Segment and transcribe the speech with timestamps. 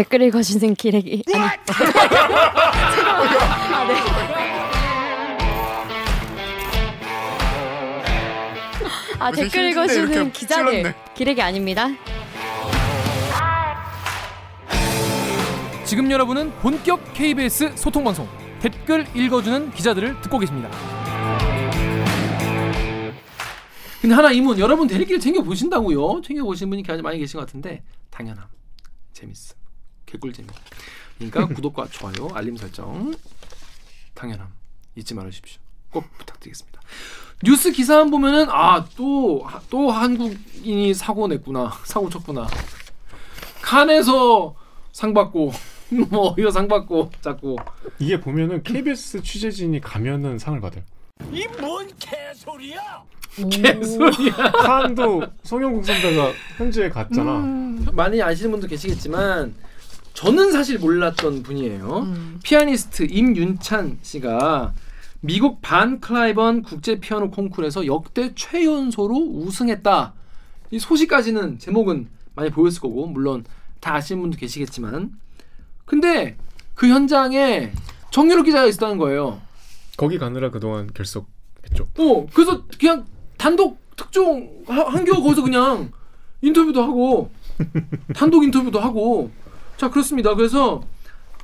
[0.00, 1.56] 댓글 읽어주는 기레기 아니 아,
[3.86, 3.94] 네.
[9.18, 11.88] 아 댓글 읽어주는 기자들 기레기 아닙니다.
[15.84, 18.26] 지금 여러분은 본격 KBS 소통 방송
[18.60, 20.70] 댓글 읽어주는 기자들을 듣고 계십니다.
[24.00, 26.22] 근데 하나 이문 여러분 대리기를 챙겨 보신다고요?
[26.22, 28.46] 챙겨 보신 분이 많이 계신 것 같은데 당연함
[29.12, 29.59] 재밌어
[30.10, 30.48] 개꿀 재미.
[31.18, 33.14] 그러니까 구독과 좋아요 알림 설정
[34.14, 34.48] 당연함
[34.96, 35.60] 잊지 말으십시오.
[35.90, 36.80] 꼭 부탁드리겠습니다.
[37.42, 42.46] 뉴스 기사만 보면은 아또또 한국인이 사고 냈구나 사고 쳤구나
[43.62, 44.54] 칸에서
[44.92, 45.52] 상 받고
[46.10, 47.56] 뭐 이거 상 받고 자꾸
[47.98, 50.82] 이게 보면은 KBS 취재진이 가면은 상을 받아요.
[51.32, 53.02] 이 뭔 개소리야?
[53.50, 54.34] 개소리야.
[54.52, 57.36] 칸도 송영국 선배가 현지에 갔잖아.
[57.40, 57.86] 음.
[57.92, 59.54] 많이 아시는 분도 계시겠지만
[60.14, 61.98] 저는 사실 몰랐던 분이에요.
[62.00, 62.40] 음.
[62.42, 64.74] 피아니스트 임윤찬 씨가
[65.20, 70.14] 미국 반 클라이번 국제 피아노 콩쿠르에서 역대 최연소로 우승했다.
[70.72, 73.44] 이 소식까지는 제목은 많이 보였을 거고 물론
[73.80, 75.12] 다 아시는 분도 계시겠지만
[75.84, 76.36] 근데
[76.74, 77.72] 그 현장에
[78.10, 79.40] 정유럽 기자가 있었다는 거예요.
[79.96, 81.88] 거기 가느라 그동안 결석했죠.
[81.98, 83.04] 어, 그래서 그냥
[83.36, 85.92] 단독 특종 하- 한겨우 거기서 그냥
[86.40, 87.30] 인터뷰도 하고
[88.14, 89.30] 단독 인터뷰도 하고
[89.80, 90.34] 자 그렇습니다.
[90.34, 90.82] 그래서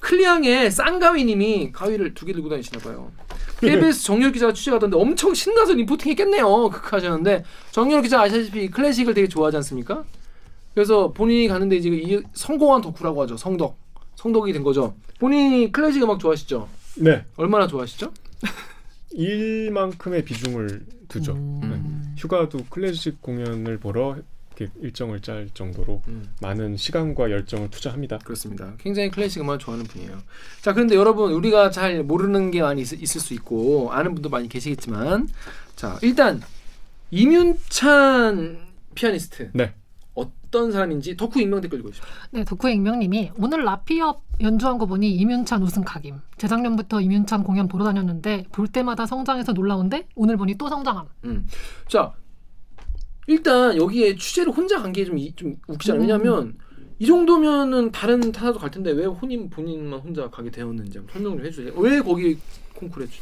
[0.00, 3.10] 클리앙의 쌍가위님이 가위를 두 개 들고 다니시나 봐요.
[3.62, 6.68] KBS 정열 기자가 취재하던데 엄청 신나서 리포팅 했겠네요.
[6.68, 10.04] 극하셨는데 정열 기자 아시다시피 클래식을 되게 좋아하지 않습니까?
[10.74, 13.38] 그래서 본인이 가는데 이제 이 성공한 덕후라고 하죠.
[13.38, 13.78] 성덕,
[14.16, 14.94] 성덕이 된 거죠.
[15.18, 16.68] 본인이 클래식 음악 좋아하시죠?
[16.96, 17.24] 네.
[17.38, 18.12] 얼마나 좋아하시죠?
[19.12, 21.32] 일만큼의 비중을 두죠.
[21.62, 21.80] 네.
[22.18, 24.16] 휴가도 클래식 공연을 보러
[24.80, 26.30] 일정을 짤 정도로 음.
[26.40, 28.18] 많은 시간과 열정을 투자합니다.
[28.18, 28.72] 그렇습니다.
[28.78, 30.18] 굉장히 클래식 음악을 좋아하는 분이에요.
[30.62, 34.48] 자, 그런데 여러분 우리가 잘 모르는 게 많이 있, 있을 수 있고 아는 분도 많이
[34.48, 35.28] 계시겠지만
[35.75, 36.41] 자, 일단
[37.10, 38.58] 이윤찬
[38.94, 39.75] 피아니스트 네.
[40.14, 42.10] 어떤 사람인지 덕후 익명 댓글 읽고 싶어요.
[42.31, 46.20] 네, 덕후 익명님이 오늘 라피업 연주한 거 보니 이윤찬 우승 각임.
[46.38, 51.06] 재작년부터 이윤찬 공연 보러 다녔는데 볼 때마다 성장해서 놀라운데 오늘 보니 또 성장함.
[51.25, 51.47] 음.
[51.88, 52.14] 자,
[53.26, 56.00] 일단 여기에 취재를 혼자 간 게 좀 좀 웃기잖아요.
[56.03, 56.54] 왜냐하면
[56.98, 61.47] 이 정도면은 다른 타사도 갈 텐데 왜 혼인 본인만 혼자 가게 되었는지 한번 설명 좀
[61.47, 61.72] 해주세요.
[61.76, 62.38] 왜 거기
[62.75, 63.20] 콩쿠르에 주-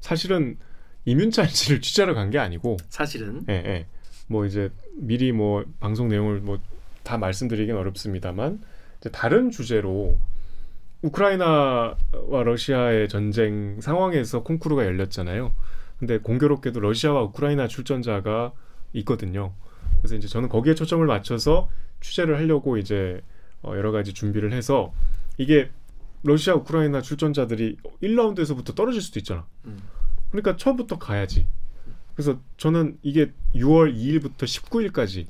[0.00, 0.58] 사실은
[1.06, 3.86] 이윤찬 씨를 취재하러 간 게 아니고 사실은 예, 예.
[4.28, 6.58] 뭐 이제 미리 뭐 방송 내용을 뭐
[7.02, 8.60] 다 말씀드리긴 어렵습니다만
[8.98, 10.18] 이제 다른 주제로
[11.02, 11.96] 우크라이나와
[12.44, 15.54] 러시아의 전쟁 상황에서 콩쿠르가 열렸잖아요.
[15.98, 18.52] 근데 공교롭게도 러시아와 우크라이나 출전자가
[18.96, 19.52] 있거든요.
[19.98, 21.68] 그래서 이제 저는 거기에 초점을 맞춰서
[22.00, 23.20] 취재를 하려고 이제
[23.62, 24.92] 어 여러 가지 준비를 해서
[25.38, 25.70] 이게
[26.22, 29.46] 러시아 우크라이나 출전자들이 1라운드에서부터 떨어질 수도 있잖아.
[29.64, 29.78] 음.
[30.30, 31.46] 그러니까 처음부터 가야지.
[32.14, 35.26] 그래서 저는 이게 6월 2일부터 19일까지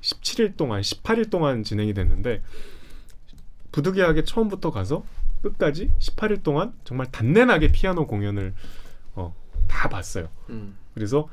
[0.00, 2.42] 17일 동안 18일 동안 진행이 됐는데
[3.72, 5.04] 부득이하게 처음부터 가서
[5.42, 8.54] 끝까지 18일 동안 정말 단내나게 피아노 공연을
[9.14, 9.34] 어,
[9.68, 10.28] 다 봤어요.
[10.48, 10.76] 음.
[10.94, 11.28] 그래서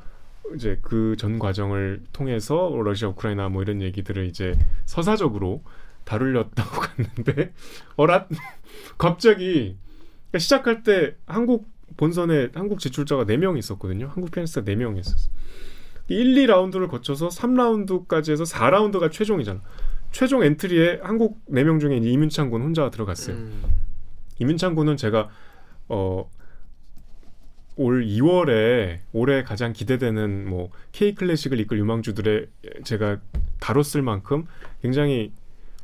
[0.54, 4.56] 이제 그 전 과정을 통해서 러시아 우크라이나 뭐 이런 얘기들을 이제
[4.86, 5.62] 서사적으로
[6.04, 7.52] 다루렸다고 갔는데
[7.96, 8.26] 어랏
[8.96, 9.76] 갑자기
[10.30, 14.06] 그러니까 시작할 때 한국 본선에 한국 지출자가 4명 있었거든요.
[14.14, 15.30] 한국 피아니스트가 4명 있었어.
[16.08, 19.60] 1, 2라운드를 거쳐서 3라운드까지 해서 4라운드가 최종이잖아.
[20.12, 23.36] 최종 엔트리에 한국 4명 중에 이제 이민찬 군 혼자 들어갔어요.
[23.36, 23.62] 음.
[24.38, 25.28] 이민찬 군은 제가
[25.88, 26.30] 어,
[27.78, 32.46] 올 2월에 올해 가장 기대되는 뭐 K 클래식을 이끌 유망주들의
[32.84, 33.18] 제가
[33.60, 34.46] 다뤘을 만큼
[34.82, 35.32] 굉장히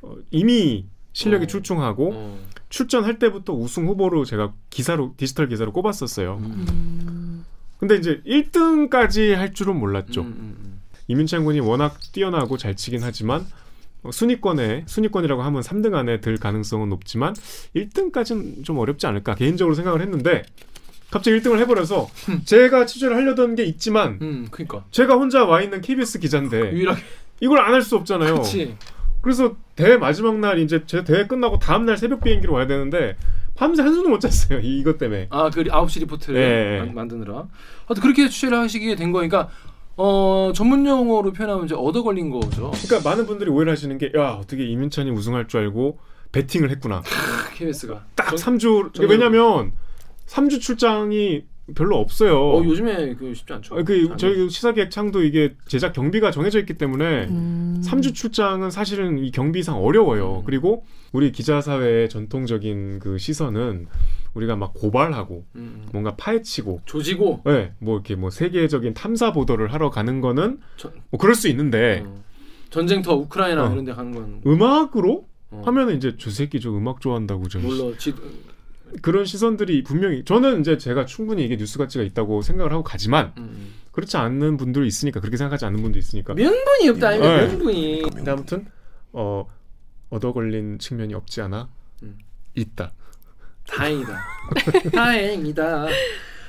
[0.02, 1.46] 어, 이미 실력이 어.
[1.46, 2.38] 출중하고 어.
[2.68, 6.38] 출전할 때부터 우승 후보로 제가 기사로 디지털 기사로 꼽았었어요.
[6.38, 7.44] 음.
[7.78, 10.22] 근데 이제 1등까지 할 줄은 몰랐죠.
[10.22, 10.80] 음, 음, 음.
[11.06, 13.46] 이민찬 군이 워낙 뛰어나고 잘 치긴 하지만
[14.02, 17.34] 어, 순위권에 순위권이라고 하면 3등 안에 들 가능성은 높지만
[17.76, 20.42] 1등까지는 좀 어렵지 않을까 개인적으로 생각을 했는데
[21.10, 22.08] 갑자기 1등을 해버려서
[22.44, 27.02] 제가 취재를 하려던 게 있지만 음, 그러니까 제가 혼자 와 있는 KBS 기자인데 유일하게
[27.40, 28.34] 이걸 안 할 수 없잖아요.
[28.34, 28.76] 그렇지.
[29.20, 33.16] 그래서 대회 마지막 날 이제 제 대회 끝나고 다음 날 새벽 비행기로 와야 되는데
[33.54, 34.58] 밤새 한숨도 못 잤어요.
[34.60, 35.28] 이- 이것 때문에.
[35.30, 36.78] 아, 그 9시 리포트를 예, 예.
[36.80, 37.46] 만- 만드느라.
[37.86, 39.48] 하여튼 그렇게 취재를 하시게 된 거니까
[39.96, 42.72] 어, 전문 용어로 표현하면 이제 얻어 걸린 거죠.
[42.84, 45.98] 그러니까 많은 분들이 오해를 하시는 게 야 어떻게 이민찬이 우승할 줄 알고
[46.32, 47.02] 베팅을 했구나.
[47.54, 48.04] KBS가.
[48.16, 49.72] 딱 전- 3주 전- 왜냐면
[50.26, 51.44] 3주 출장이
[51.74, 52.38] 별로 없어요.
[52.38, 53.74] 어, 요즘에 그 쉽지 않죠.
[53.78, 54.16] 아, 그 아니.
[54.18, 57.80] 저희 시사기획 창도 이게 제작 경비가 정해져 있기 때문에 음.
[57.82, 60.40] 3주 출장은 사실은 이 경비상 어려워요.
[60.40, 60.42] 음.
[60.44, 63.86] 그리고 우리 기자 사회의 전통적인 그 시선은
[64.34, 65.86] 우리가 막 고발하고 음, 음.
[65.92, 71.18] 뭔가 파헤치고 조지고 네, 뭐 이렇게 뭐 세계적인 탐사 보도를 하러 가는 거는 저- 뭐
[71.20, 72.22] 그럴 수 있는데 어.
[72.70, 73.72] 전쟁터 우크라이나 어.
[73.72, 75.62] 이런 데 가는 건 음악으로 어.
[75.64, 78.12] 하면은 이제 저 새끼 저 음악 좋아한다고 좀 물론 지,
[79.02, 83.74] 그런 시선들이 분명히 저는 이제 제가 충분히 이게 뉴스 가치가 있다고 생각을 하고 가지만 음.
[83.92, 87.46] 그렇지 않는 분들 있으니까 그렇게 생각하지 않는 분도 있으니까 명분이 없다 아니면 네.
[87.46, 88.66] 명분이 근데 아무튼
[89.12, 89.46] 어
[90.10, 91.68] 얻어 걸린 측면이 없지 않아
[92.02, 92.18] 음.
[92.54, 92.92] 있다.
[93.68, 94.18] 다행이다.
[94.92, 95.86] 다행이다.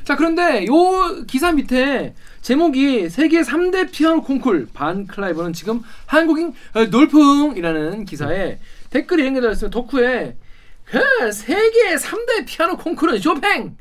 [0.03, 6.85] 자 그런데 요 기사 밑에 제목이 세계 3대 피아노 콩쿨 반 클라이버는 지금 한국인 어,
[6.85, 8.59] 놀풍이라는 기사에
[8.91, 9.69] 댓글이 게 달렸어요.
[9.71, 10.37] 덕후에
[10.85, 13.75] 그 세계 3대 피아노 콩쿨은 쇼팽,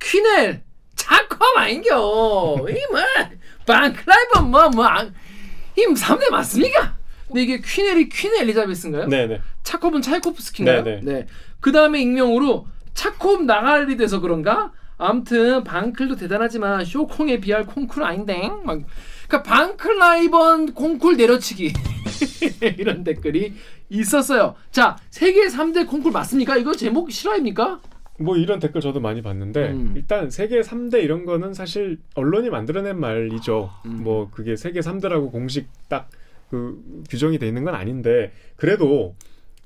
[0.00, 0.62] 퀴넬,
[0.96, 2.56] 자콤 아닌겨.
[2.68, 6.96] 이뭐반 클라이버 뭐뭐임 3대 맞습니까?
[7.28, 9.06] 근데 이게 퀴넬이 퀸 엘리자베스인가요?
[9.06, 9.40] 네네.
[9.62, 10.82] 차콥은 차이코프스키인가요?
[10.82, 11.26] 네, 네.
[11.60, 14.72] 그 다음에 익명으로 차콥 나갈이 돼서 그런가?
[14.96, 18.50] 아무튼 방클도 대단하지만 쇼콩에 비할 콩쿨은 아닌데.
[18.64, 18.80] 막
[19.28, 21.72] 그러니까 방클라이번 콩쿨 내려치기
[22.78, 23.54] 이런 댓글이
[23.88, 24.54] 있었어요.
[24.70, 26.56] 자 세계 3대 콩쿨 맞습니까?
[26.56, 27.80] 이거 제목 실화입니까?
[28.20, 29.92] 뭐 이런 댓글 저도 많이 봤는데 음.
[29.96, 33.70] 일단 세계 3대 이런 거는 사실 언론이 만들어낸 말이죠.
[33.86, 34.02] 음.
[34.02, 36.08] 뭐 그게 세계 3대라고 공식 딱
[36.50, 39.14] 그 규정이 돼 있는 건 아닌데 그래도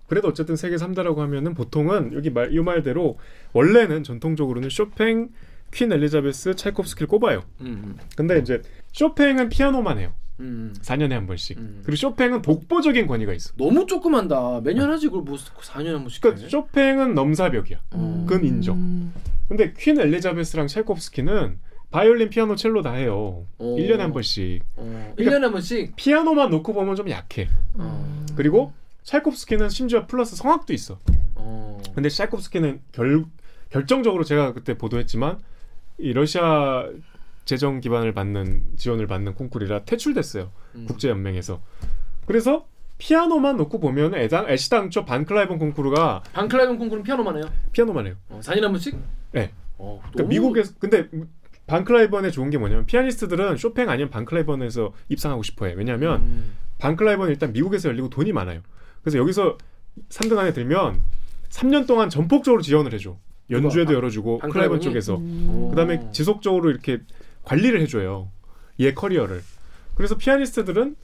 [0.08, 3.19] 그래도 어쨌든 세계 3대라고 하면은 보통은 여기 말 이 말대로
[3.52, 5.28] 원래는 전통적으로는 쇼팽,
[5.72, 7.44] 퀸 엘리자베스, 차이콥스키를 꼽아요.
[7.60, 10.12] 음, 근데 이제 쇼팽은 피아노만 해요.
[10.40, 10.75] 음.
[10.81, 11.58] 4년에 한 번씩.
[11.58, 11.82] 음.
[11.84, 13.52] 그리고 쇼팽은 독보적인 권위가 있어.
[13.56, 14.61] 너무 조그만다.
[14.62, 16.20] 매년 하지 그걸 뭐 4년에 한 번씩.
[16.20, 16.49] 그러니까 해?
[16.49, 17.79] 쇼팽은 넘사벽이야.
[17.93, 18.25] 어.
[18.29, 18.76] 그건 인정.
[18.76, 19.12] 음.
[19.49, 21.58] 근데 퀸 엘리자베스랑 찰콥스키는
[21.90, 23.46] 바이올린, 피아노, 첼로 다 해요.
[23.58, 23.76] 오.
[23.76, 24.62] 1년에 한 번씩.
[24.76, 25.96] 어, 그러니까 1년에 한 번씩.
[25.96, 27.49] 피아노만 놓고 보면 좀 약해.
[27.75, 28.25] 어.
[28.34, 30.99] 그리고 찰콥스키는 심지어 플러스 성악도 있어.
[31.34, 31.82] 어.
[31.94, 33.25] 근데 찰콥스키는 결
[33.69, 35.38] 결정적으로 제가 그때 보도했지만
[35.99, 36.88] 이 러시아
[37.44, 40.50] 재정 기반을 받는 지원을 받는 콩쿨이라 퇴출됐어요.
[40.77, 40.85] 음.
[40.87, 41.61] 국제 연맹에서.
[42.27, 42.67] 그래서
[42.99, 47.44] 피아노만 놓고 보면 애당 애시당초 반클라이번 콩쿠르가 반클라이븐 콩쿠르는 피아노만 해요.
[47.73, 48.15] 피아노만 해요.
[48.29, 48.97] 어, 4년에 한 번씩?
[49.33, 49.50] 네.
[49.79, 51.09] 어, 그러니까 미국에서 근데
[51.67, 55.75] 반클라이번의 좋은 게 뭐냐면 피아니스트들은 쇼팽 아니면 반클라이번에서 입상하고 싶어해.
[55.75, 56.53] 왜냐하면 음.
[56.79, 58.61] 반클라이번은 일단 미국에서 열리고 돈이 많아요.
[59.03, 59.59] 그래서 여기서
[60.09, 61.00] 3등 안에 들면
[61.50, 63.17] 3년 동안 전폭적으로 지원을 해줘.
[63.50, 63.94] 연주회도 누가?
[63.94, 64.81] 열어주고 반- 클라이번?
[64.81, 65.67] 쪽에서 어.
[65.71, 67.00] 그다음에 지속적으로 이렇게
[67.44, 68.31] 관리를 해줘요.
[68.81, 69.43] 얘 커리어를.
[69.94, 70.97] 그래서 피아니스트들은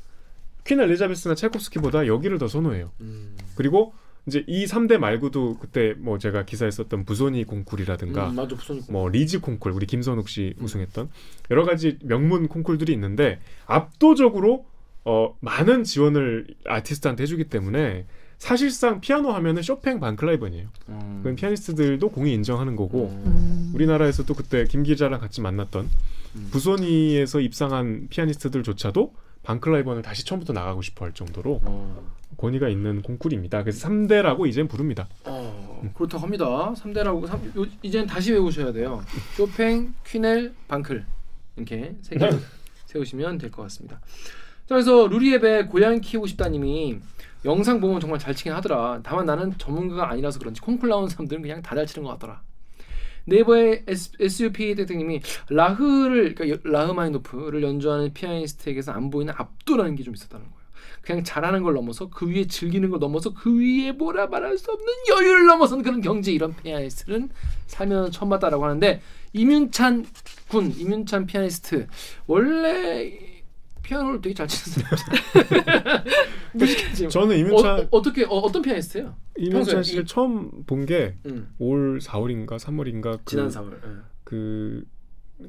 [0.65, 2.91] 퀸 엘리자베스나 차이콥스키보다 여기를 더 선호해요.
[3.01, 3.37] 음.
[3.55, 3.95] 그리고
[4.27, 9.09] 이제 이 3대 말고도 그때 뭐 제가 기사에 썼던 부소니 콩쿨이라든가 음, 맞아 부소니 뭐
[9.09, 11.09] 리즈 콩쿨 우리 김선욱 씨 우승했던
[11.51, 14.67] 여러 가지 명문 콩쿨들이 있는데 압도적으로
[15.05, 18.05] 어 많은 지원을 아티스트한테 해주기 때문에
[18.37, 20.69] 사실상 피아노 하면은 쇼팽 반클라이번이에요.
[20.91, 21.21] 음.
[21.23, 23.73] 그건 피아니스트들도 공이 인정하는 거고 음.
[23.75, 25.89] 우리나라에서도 그때 김 기자랑 같이 만났던
[26.39, 26.49] 음.
[26.51, 32.13] 부소니에서 입상한 피아니스트들조차도 반클라이번을 다시 처음부터 나가고 싶어 할 정도로 어.
[32.37, 33.63] 권위가 있는 콩쿨입니다.
[33.63, 35.09] 그래서 3대라고 이젠 부릅니다.
[35.25, 36.45] 어, 그렇다고 합니다.
[36.77, 39.03] 3대라고 삼, 요, 이제는 다시 외우셔야 돼요.
[39.37, 41.05] 쇼팽, 퀴넬, 방클
[41.57, 42.29] 이렇게 세개
[42.87, 44.01] 세우시면 될 것 같습니다.
[44.67, 46.99] 자, 그래서 루리앱에 고양 키우고 싶다님이
[47.45, 49.01] 영상 보면 정말 잘 치긴 하더라.
[49.03, 52.43] 다만 나는 전문가가 아니라서 그런지 콩쿨 나온 사람들은 그냥 다 잘 치는 것 같더라.
[53.29, 53.85] 네이버의
[54.21, 55.21] SUP 대통님이
[55.51, 60.59] 라흐를 그러니까 여- 라흐마니노프를 연주하는 피아니스트에게서 안 보이는 압도라는 게 좀 있었다는 거예요.
[61.03, 64.87] 그냥 잘하는 걸 넘어서 그 위에 즐기는 걸 넘어서 그 위에 뭐라 말할 수 없는
[65.11, 67.31] 여유를 넘어선 그런 경제 이런 피아니스트는
[67.67, 69.01] 살면 처음 봤다라고 하는데
[69.33, 70.07] 이윤찬
[70.49, 71.87] 군 이윤찬 피아니스트
[72.27, 73.38] 원래
[73.83, 76.05] 피아노를 되게 잘 치는 사람
[76.55, 79.15] 무식하지 저는 어, 이문찬 어, 어떻게 어, 어떤 피아니스트예요?
[79.51, 83.89] 평소에 씨를 이- 처음 본게 음, 올 4월인가 3월인가 그, 지난 4월 예.
[84.25, 84.85] 그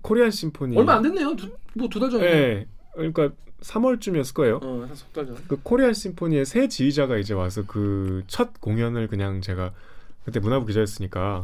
[0.01, 1.35] 코리안 심포니 얼마 안 됐네요.
[1.75, 2.25] 뭐 두 달 전에.
[2.25, 2.67] 예.
[2.93, 3.31] 그러니까
[3.61, 4.59] 3월쯤이었을 거예요.
[4.63, 5.35] 어, 석달 전.
[5.47, 9.73] 그 코리안 심포니의 새 지휘자가 이제 와서 그 첫 공연을 그냥 제가
[10.23, 11.41] 그때 문화부 기자였으니까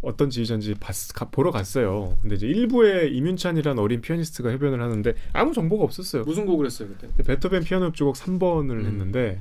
[0.00, 2.16] 어떤 지휘자인지 봤, 가, 보러 갔어요.
[2.22, 6.22] 근데 이제 일부에 이윤찬이라는 어린 피아니스트가 협연을 하는데 아무 정보가 없었어요.
[6.24, 7.22] 무슨 곡을 했어요 그때?
[7.24, 8.86] 베토벤 피아노 협주곡 3번을 음.
[8.86, 9.40] 했는데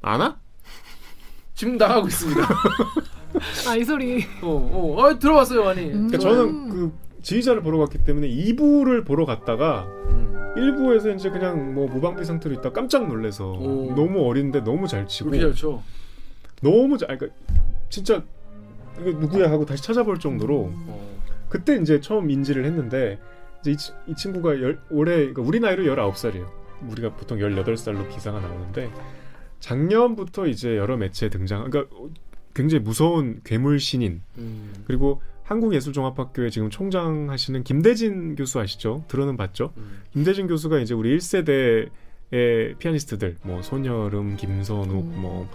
[0.00, 0.38] 아나?
[1.54, 2.40] 지금 나가고 있습니다.
[3.68, 4.24] 아 이 소리.
[4.42, 5.86] 어, 어, 어 들어봤어요 많이.
[5.86, 6.08] 음.
[6.08, 10.32] 그러니까 저는 그 지휘자를 보러 갔기 때문에 2부를 보러 갔다가 음.
[10.56, 13.94] 1부에서 이제 그냥 뭐 무방비 상태로 있다 깜짝 놀래서 오.
[13.96, 15.82] 너무 어린데 너무 잘 치고 그렇게 잘 쳐.
[16.60, 17.36] 너무 잘 그러니까
[17.88, 18.22] 진짜
[19.00, 21.22] 이거 누구야 하고 다시 찾아볼 정도로 어.
[21.48, 23.18] 그때 이제 처음 인지를 했는데
[23.60, 26.46] 이제 이, 치- 이 친구가 열, 올해 그러니까 우리 나이로 19살이에요.
[26.90, 28.90] 우리가 보통 18살로 기사가 나오는데
[29.60, 31.94] 작년부터 이제 여러 매체에 등장 그러니까
[32.54, 34.72] 굉장히 무서운 괴물 신인 음.
[34.86, 39.04] 그리고 한국예술종합학교에 지금 총장 하시는 김대진 교수 아시죠?
[39.08, 39.72] 들어는 봤죠?
[39.76, 40.02] 음.
[40.12, 45.20] 김대진 교수가 이제 우리 1세대의 피아니스트들 뭐 손여름, 김선욱, 음.
[45.20, 45.48] 뭐,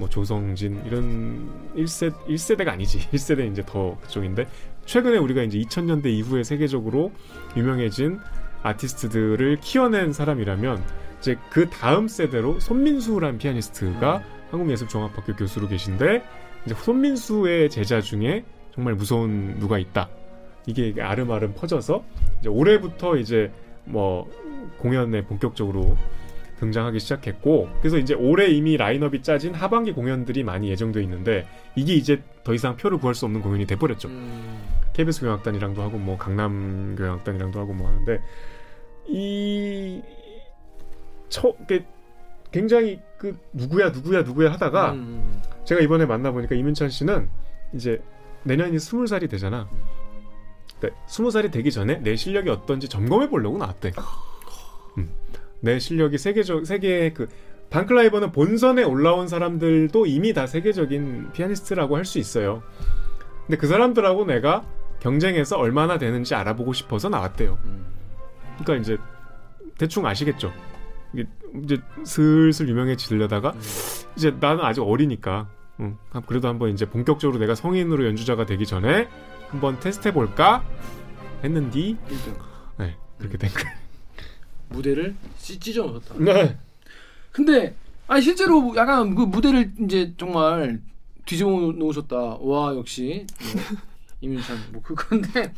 [0.00, 2.98] 뭐 조성진 이런 1세 1세대가 아니지.
[3.12, 4.48] 1세대 이제 더 그쪽인데
[4.86, 7.12] 최근에 우리가 이제 2000년대 이후에 세계적으로
[7.56, 8.18] 유명해진
[8.62, 10.82] 아티스트들을 키워낸 사람이라면
[11.20, 16.24] 이제 그 다음 세대로 손민수란 피아니스트가 한국예술종합학교 교수로 계신데
[16.64, 20.08] 이제 손민수의 제자 중에 정말 무서운 누가 있다.
[20.66, 22.02] 이게 아름아름 퍼져서
[22.40, 23.52] 이제 올해부터 이제
[23.84, 24.30] 뭐
[24.78, 25.96] 공연에 본격적으로
[26.60, 32.22] 등장하기 시작했고 그래서 이제 올해 이미 라인업이 짜진 하반기 공연들이 많이 예정돼 있는데 이게 이제
[32.44, 34.08] 더 이상 표를 구할 수 없는 공연이 돼버렸죠.
[34.08, 34.60] 음.
[34.92, 38.20] KBS 교향악단이랑도 하고 뭐 강남 교향악단이랑도 하고 뭐 하는데
[39.08, 40.02] 이
[41.28, 41.84] 처, 게
[42.52, 45.42] 굉장히 그 누구야 누구야 누구야 하다가 음.
[45.64, 47.28] 제가 이번에 만나 보니까 이민찬 씨는
[47.74, 48.02] 이제
[48.42, 49.68] 내년이 스물 살이 되잖아.
[50.80, 53.92] 네, 스무 살이 되기 전에 내 실력이 어떤지 점검해 보려고 나왔대.
[54.98, 55.10] 음.
[55.60, 57.28] 내 실력이 세계적 세계의 그
[57.70, 62.62] 반클라이버는 본선에 올라온 사람들도 이미 다 세계적인 피아니스트라고 할 수 있어요.
[63.46, 64.64] 근데 그 사람들하고 내가
[65.00, 67.58] 경쟁해서 얼마나 되는지 알아보고 싶어서 나왔대요.
[67.64, 67.86] 음.
[68.58, 68.98] 그러니까 이제
[69.78, 70.52] 대충 아시겠죠.
[71.64, 73.60] 이제 슬슬 유명해지려다가 음.
[74.16, 75.48] 이제 나는 아직 어리니까
[75.80, 79.08] 응, 아, 그래도 한번 이제 본격적으로 내가 성인으로 연주자가 되기 전에
[79.48, 80.62] 한번 테스트 해 볼까
[81.42, 82.34] 했는디 1등.
[82.78, 83.76] 네 그렇게 된 거예요.
[84.70, 86.14] 무대를 찢- 찢어 놓았다.
[86.18, 86.56] 네.
[87.32, 87.74] 근데
[88.06, 90.80] 아니 실제로 약간 그 무대를 이제 정말
[91.26, 92.16] 뒤집어 놓으셨다.
[92.40, 93.62] 와 역시 뭐,
[94.20, 95.52] 이민찬 뭐 그건데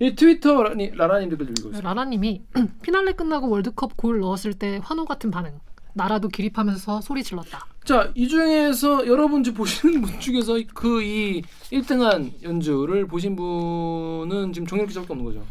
[0.00, 1.82] 이 트위터 라니, 라라님 댓글 읽고 있어요.
[1.82, 2.42] 라라님이
[2.82, 5.58] 피날레 끝나고 월드컵 골 넣었을 때 환호 같은 반응.
[5.96, 7.66] 나라도 기립하면서 소리 질렀다.
[7.84, 14.66] 자, 이 중에서 여러분 지금 보시는 분 중에서 그 이 1등한 연주를 보신 분은 지금
[14.66, 15.44] 정영 기자밖에 없는 거죠.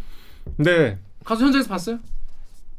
[0.57, 0.97] 네.
[1.23, 1.99] 가수 현장에서 봤어요?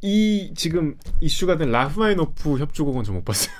[0.01, 3.55] 이 지금 이슈가 된 라흐마니노프 협주곡은 저못 봤어요.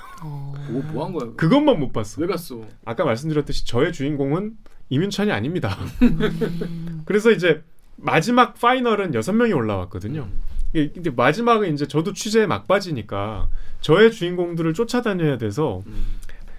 [0.70, 1.32] 뭐뭐한 거야?
[1.36, 2.20] 그것만 못 봤어.
[2.20, 2.60] 왜 갔어?
[2.84, 4.56] 아까 말씀드렸듯이 저의 주인공은
[4.88, 5.76] 이민찬이 아닙니다.
[7.04, 7.62] 그래서 이제
[7.96, 10.28] 마지막 파이널은 여섯 명이 올라왔거든요.
[10.72, 13.48] 근데 마지막은 이제 저도 취재 막바지니까
[13.80, 16.04] 저의 주인공들을 쫓아다녀야 돼서 음.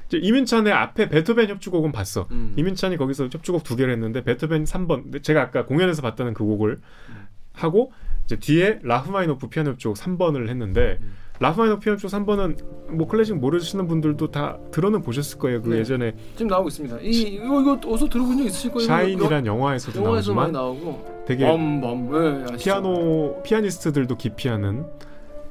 [0.07, 2.27] 이제 임윤찬의 앞에 베토벤 협주곡은 봤어.
[2.31, 2.53] 음.
[2.57, 6.79] 임윤찬이 거기서 협주곡 두 개를 했는데 베토벤 3번 제가 아까 공연에서 봤다는 그 곡을
[7.09, 7.27] 음.
[7.53, 7.91] 하고
[8.27, 11.13] 이제 뒤에 라흐마니노프 피아노 협주곡 3번을 했는데 음.
[11.39, 15.61] 라흐마니노프 피아노 협주곡 3번은 뭐 클래식 모르시는 분들도 다 들어는 보셨을 거예요.
[15.61, 15.79] 그 네.
[15.79, 16.99] 예전에 지금 나오고 있습니다.
[17.01, 18.85] 이 이거 이거 어디서 들어본 적 있으실 거예요.
[18.87, 22.57] 샤인이란 영화에서도 영, 영화에서 나오지만 나오고 되게 범 범 네, 아시죠?
[22.57, 24.85] 피아노 피아니스트들도 기피하는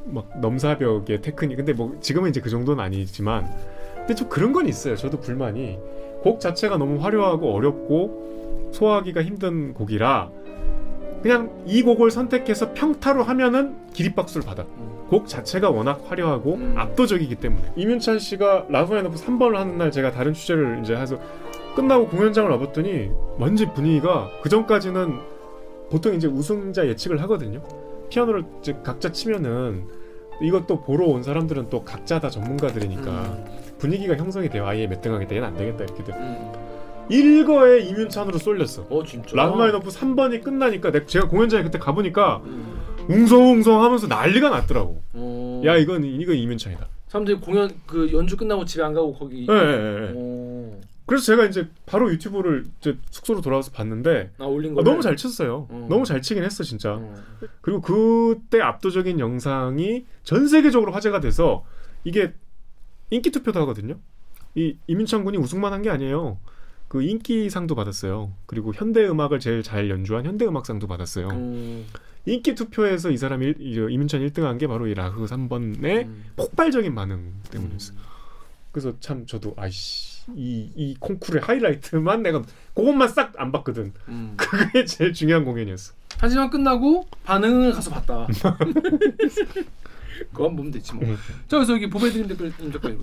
[0.04, 1.56] 막 넘사벽의 테크닉.
[1.56, 3.50] 근데 뭐 지금은 이제 그 정도는 아니지만
[3.96, 4.96] 근데 좀 그런 건 있어요.
[4.96, 5.78] 저도 불만이
[6.22, 10.30] 곡 자체가 너무 화려하고 어렵고 소화하기가 힘든 곡이라
[11.22, 14.62] 그냥 이 곡을 선택해서 평타로 하면은 기립박수를 받아.
[14.62, 14.96] 음.
[15.08, 16.74] 곡 자체가 워낙 화려하고 음.
[16.76, 21.18] 압도적이기 때문에 임윤찬 씨가 라흐마니노프 3번을 하는 날 제가 다른 취재를 이제 해서
[21.76, 25.18] 끝나고 공연장을 와봤더니 완전 분위기가 그 전까지는
[25.90, 27.60] 보통 이제 우승자 예측을 하거든요.
[28.08, 29.84] 피아노를 이제 각자 치면은
[30.42, 33.44] 이것도 보러 온 사람들은 또 각자 다 전문가들이니까 음.
[33.78, 34.66] 분위기가 형성이 돼요.
[34.66, 36.12] 아예 몇 등 하겠다, 얘는 안 되겠다 이렇게 돼.
[36.14, 36.52] 음.
[37.08, 38.86] 일거에 이윤찬으로 쏠렸어.
[38.90, 39.36] 어 진짜.
[39.36, 42.76] 라흐마니노프 3번이 끝나니까 내가 제가 공연장에 그때 가보니까 음.
[43.08, 45.02] 웅성웅성 하면서 난리가 났더라고.
[45.14, 45.62] 어.
[45.64, 46.86] 야 이건 이건 이민찬이다.
[47.08, 49.46] 사람들이 공연 그 연주 끝나고 집에 안 가고 거기.
[49.48, 49.56] 예, 예,
[50.08, 50.12] 예.
[50.14, 50.80] 어.
[51.06, 54.82] 그래서 제가 이제 바로 유튜브를 이제 숙소로 돌아와서 봤는데 아, 거.
[54.82, 55.68] 너무 잘 쳤어요.
[55.70, 55.86] 음.
[55.88, 56.94] 너무 잘 치긴 했어 진짜.
[56.94, 57.14] 어.
[57.60, 61.64] 그리고 그때 압도적인 영상이 전 세계적으로 화제가 돼서
[62.02, 62.32] 이게
[63.10, 63.94] 인기 투표도 하거든요.
[64.56, 66.38] 이 이민찬 군이 우승만 한 게 아니에요.
[66.88, 68.32] 그 인기상도 받았어요.
[68.46, 71.28] 그리고 현대 음악을 제일 잘 연주한 현대 음악상도 받았어요.
[71.28, 71.86] 음.
[72.26, 76.24] 인기 투표에서 이 사람이 이- 이민찬 1등한 게 바로 이 라흐 3번의 음.
[76.36, 77.92] 폭발적인 반응 때문이었어.
[78.72, 82.42] 그래서 참 저도 아이씨 이, 이 콩쿠르의 하이라이트만 내가
[82.74, 83.92] 그것만 싹 안 봤거든.
[84.08, 84.34] 음.
[84.36, 85.94] 그게 제일 중요한 공연이었어.
[86.18, 88.26] 하지만 끝나고 반응을 가서 봤다.
[90.32, 91.04] 그건 보면 됐지 뭐.
[91.04, 91.16] 음.
[91.48, 92.98] 자 그래서 여기 보배드림 댓글 님 댓글.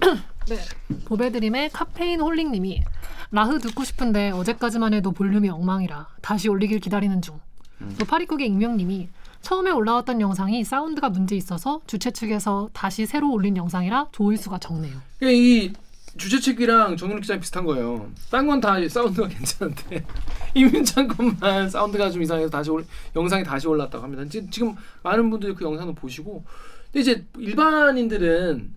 [0.48, 0.58] 네.
[1.06, 2.84] 보배드림의 카페인 홀링님이
[3.32, 7.40] 라흐 듣고 싶은데 어제까지만 해도 볼륨이 엉망이라 다시 올리길 기다리는 중.
[7.82, 7.96] 음.
[8.00, 9.10] 또 파리국의 익명님이
[9.42, 14.96] 처음에 올라왔던 영상이 사운드가 문제 있어서 주최 측에서 다시 새로 올린 영상이라 조회수가 적네요.
[15.20, 15.74] 그러니까 이
[16.16, 18.08] 주최 측이랑 정윤욱 기자랑 비슷한 거예요.
[18.30, 20.06] 딴 건 다 사운드가 괜찮은데
[20.54, 24.24] 임윤찬 것만 사운드가 좀 이상해서 다시 올, 영상이 다시 올랐다고 합니다.
[24.30, 26.46] 지금, 지금 많은 분들이 그 영상을 보시고
[26.94, 28.74] 근데 이제 일반인들은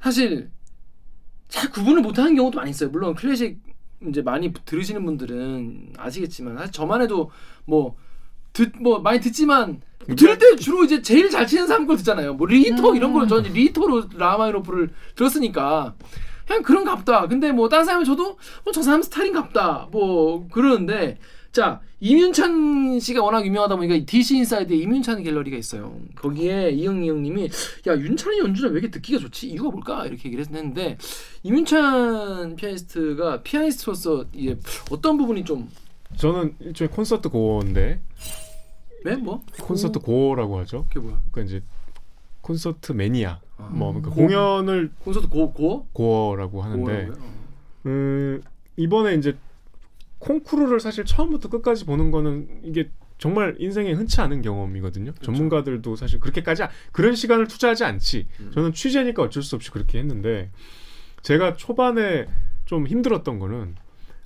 [0.00, 0.50] 사실
[1.48, 2.90] 잘 구분을 못하는 경우도 많이 있어요.
[2.90, 3.58] 물론 클래식
[4.08, 7.30] 이제 많이 들으시는 분들은 아시겠지만 사실 저만 해도
[7.64, 7.96] 뭐
[8.52, 9.80] 듣 뭐 많이 듣지만
[10.16, 12.34] 들을 때 주로 이제 제일 잘 치는 사람 걸 듣잖아요.
[12.34, 12.96] 뭐 리히터 음.
[12.96, 15.94] 이런 걸 저는 리히터로 라흐마니노프를 들었으니까
[16.46, 17.26] 그냥 그런 갑다.
[17.28, 19.88] 근데 뭐 다른 사람이 저도 뭐 저 사람 스타일인 갑다.
[19.92, 21.18] 뭐 그러는데
[21.52, 25.94] 자 이윤찬 씨가 워낙 유명하다 보니까 이 DC 인사이드에 이윤찬 갤러리가 있어요.
[26.16, 27.48] 거기에 이영 이영 님이
[27.86, 29.50] 야 윤찬이 연주는 왜 이렇게 듣기가 좋지?
[29.50, 30.06] 이유가 뭘까?
[30.06, 30.96] 이렇게 얘기를 했는데
[31.42, 34.58] 이윤찬 피아니스트가 피아니스트로서 이제
[34.90, 35.68] 어떤 부분이 좀
[36.16, 38.00] 저는 일종의 콘서트 고어인데
[39.04, 39.16] 네?
[39.16, 39.42] 뭐?
[39.60, 40.86] 콘서트 고 어라고 하죠.
[40.88, 41.20] 그게 뭐야?
[41.30, 41.62] 그러니까 이제
[42.40, 43.62] 콘서트 매니아 아.
[43.70, 45.86] 뭐 그러니까 고- 공연을 콘서트 고 고?
[45.92, 47.10] 고어라고 하는데?
[47.10, 47.32] 어.
[47.86, 48.42] 음,
[48.76, 49.36] 이번에 이제
[50.22, 55.12] 콩쿠르를 사실 처음부터 끝까지 보는 거는 이게 정말 인생에 흔치 않은 경험이거든요.
[55.12, 55.26] 그렇죠.
[55.26, 58.26] 전문가들도 사실 그렇게까지 아- 그런 시간을 투자하지 않지.
[58.40, 58.50] 음.
[58.54, 60.50] 저는 취재니까 어쩔 수 없이 그렇게 했는데
[61.22, 62.26] 제가 초반에
[62.64, 63.76] 좀 힘들었던 거는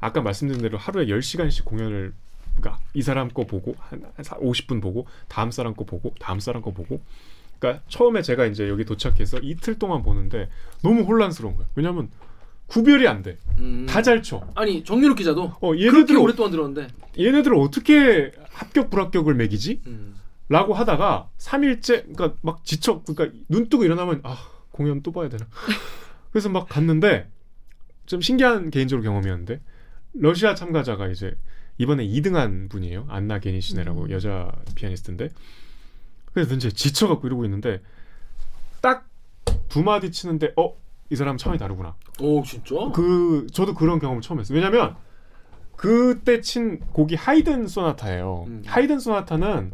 [0.01, 2.13] 아까 말씀드린 대로 하루에 10시간씩 공연을
[2.57, 6.73] 그러니까 이 사람 거 보고 한 50분 보고 다음 사람 거 보고 다음 사람 거
[6.73, 7.01] 보고
[7.59, 10.49] 그러니까 처음에 제가 이제 여기 도착해서 이틀 동안 보는데
[10.83, 11.69] 너무 혼란스러운 거예요.
[11.75, 12.11] 왜냐면
[12.67, 13.39] 구별이 안 돼.
[13.59, 13.87] 음.
[13.89, 14.47] 다잘 쳐.
[14.55, 19.83] 아니 정유럽 기자도 어, 얘네들 오랫동안 들었는데 얘네들 어떻게 합격 불합격을 매기지?
[19.87, 20.17] 음.
[20.49, 24.37] 라고 하다가 3일째 그러니까 막 지쳐 그러니까 눈 뜨고 일어나면 아
[24.71, 25.47] 공연 또 봐야 되나
[26.31, 27.29] 그래서 막 갔는데
[28.07, 29.61] 좀 신기한 개인적으로 경험이었는데
[30.15, 31.37] 러시아 참가자가 이제
[31.79, 34.11] 이번에 2등한 분이에요 안나 게니시네라고 음.
[34.11, 35.31] 여자 피아니스트인데
[36.33, 37.81] 그래서 이제 지쳐갖고 이러고 있는데
[38.81, 39.17] 딱
[39.69, 40.75] 두 마디 치는데 어
[41.11, 42.75] 이 사람 차원이 다르구나 오 진짜?
[42.95, 44.57] 그 저도 그런 경험을 처음 했어요.
[44.57, 44.97] 왜냐면
[45.77, 48.45] 그때 친 곡이 하이든 소나타예요.
[48.49, 48.63] 음.
[48.67, 49.73] 하이든 소나타는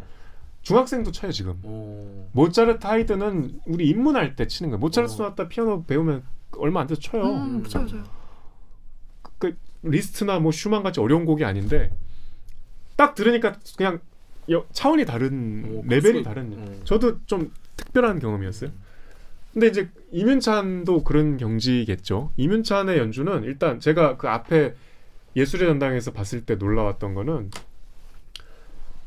[0.62, 1.59] 중학생도 쳐요 지금.
[1.65, 2.29] 오.
[2.33, 4.79] 모차르트 하이든은 우리 입문할 때 치는 거예요.
[4.81, 5.17] 모차르트 어.
[5.17, 6.23] 소나타 피아노 배우면
[6.59, 7.23] 얼마 안 돼서 쳐요.
[7.25, 8.05] 음, 맞아요, 맞아요.
[9.39, 11.93] 그 리스트나 뭐 슈만 같이 어려운 곡이 아닌데
[12.97, 14.01] 딱 들으니까 그냥
[14.51, 16.53] 여- 차원이 다른 오, 레벨이 다른.
[16.53, 16.81] 음.
[16.85, 18.71] 저도 좀 특별한 경험이었어요.
[19.53, 22.33] 근데 이제 이문찬도 그런 경지겠죠.
[22.37, 24.75] 이문찬의 연주는 일단 제가 그 앞에
[25.37, 27.51] 예술의 전당에서 봤을 때 놀라웠던 거는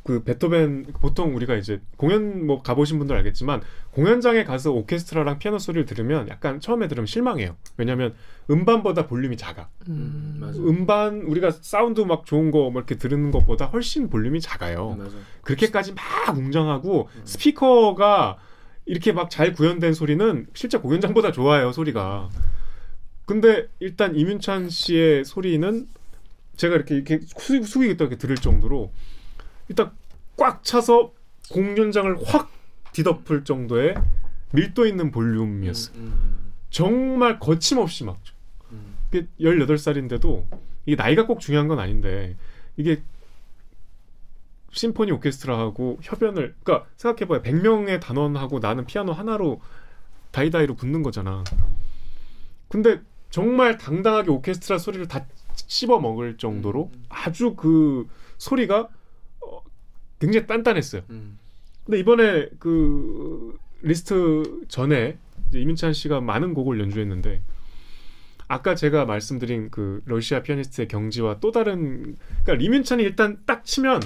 [0.04, 5.88] 그 베토벤 보통 우리가 이제 공연 뭐 가보신 분들 알겠지만 공연장에 가서 오케스트라랑 피아노 소리를
[5.88, 7.56] 들으면 약간 처음에 들으면 실망해요.
[7.78, 8.14] 왜냐하면
[8.52, 9.68] 음반보다 볼륨이 작아.
[9.88, 10.54] 음.
[10.58, 14.96] 음반 우리가 사운드 막 좋은 거뭐 이렇게 들은 것보다 훨씬 볼륨이 작아요.
[14.96, 15.16] 맞아.
[15.42, 17.22] 그렇게까지 막 웅장하고 음.
[17.24, 18.38] 스피커가
[18.86, 22.30] 이렇게 막 잘 구현된 소리는 실제 공연장보다 좋아요 소리가.
[23.26, 25.88] 근데 일단 이문찬 씨의 소리는
[26.56, 28.92] 제가 이렇게 이렇게 숙- 숙이고 있다 이렇게 들을 정도로
[29.68, 29.92] 일단
[30.38, 31.12] 꽉 차서
[31.52, 32.52] 공연장을 확
[32.94, 33.96] 뒤덮을 정도의
[34.52, 35.98] 밀도 있는 볼륨이었어요.
[35.98, 38.20] 음, 정말 거침없이 막
[38.72, 40.46] 음, 이게 18살인데도
[40.86, 42.36] 이게 나이가 꼭 중요한 건 아닌데
[42.78, 43.02] 이게
[44.76, 49.62] 심포니 오케스트라하고 협연을 그러니까 생각해봐요 100명의 단원하고 나는 피아노 하나로
[50.32, 51.44] 다이다이로 붙는 거잖아
[52.68, 57.06] 근데 정말 당당하게 오케스트라 소리를 다 씹어 먹을 정도로 음.
[57.08, 58.08] 아주 그
[58.38, 58.90] 소리가
[59.42, 59.62] 어,
[60.20, 61.40] 굉장히 단단했어요 음.
[61.86, 65.18] 근데 이번에 그 리스트 전에
[65.54, 67.42] 임윤찬 씨가 많은 곡을 연주했는데
[68.48, 74.02] 아까 제가 말씀드린 그 러시아 피아니스트의 경지와 또 다른 그러니까 임윤찬이 일단 딱 치면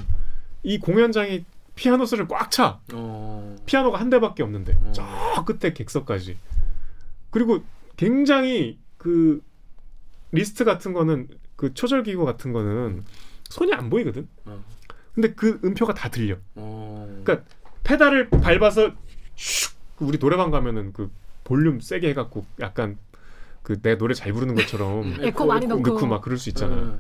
[0.64, 1.46] 이 공연장이
[1.76, 2.80] 피아노 소리를 꽉 차.
[2.94, 3.56] 어.
[3.66, 4.92] 피아노가 한 대밖에 없는데 어.
[4.94, 6.38] 저 끝에 객석까지.
[7.30, 7.64] 그리고
[7.96, 9.42] 굉장히 그
[10.32, 13.04] 리스트 같은 거는 그 초절기교 같은 거는
[13.50, 14.28] 손이 안 보이거든.
[14.46, 14.64] 어.
[15.14, 16.38] 근데 그 음표가 다 들려.
[16.56, 17.06] 어.
[17.24, 17.46] 그러니까
[17.84, 18.92] 페달을 밟아서
[19.36, 21.12] 슉 우리 노래방 가면은 그
[21.44, 22.98] 볼륨 세게 해갖고 약간
[23.64, 25.82] 그 내 노래 잘 부르는 것처럼 에코 많이 넣고.
[25.82, 26.76] 넣고 막 그럴 수 있잖아.
[26.76, 27.00] 음.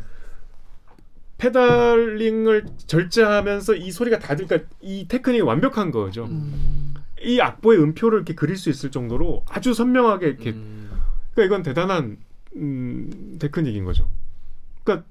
[1.39, 6.25] 페달링을 절제하면서 이 소리가 다 들리니까 이 테크닉이 완벽한 거죠.
[6.25, 6.93] 음.
[7.21, 10.91] 이 악보의 음표를 이렇게 그릴 수 있을 정도로 아주 선명하게 이렇게 음.
[11.34, 12.17] 그러니까 이건 대단한
[12.56, 14.10] 음, 테크닉인 거죠.
[14.84, 15.08] 그러니까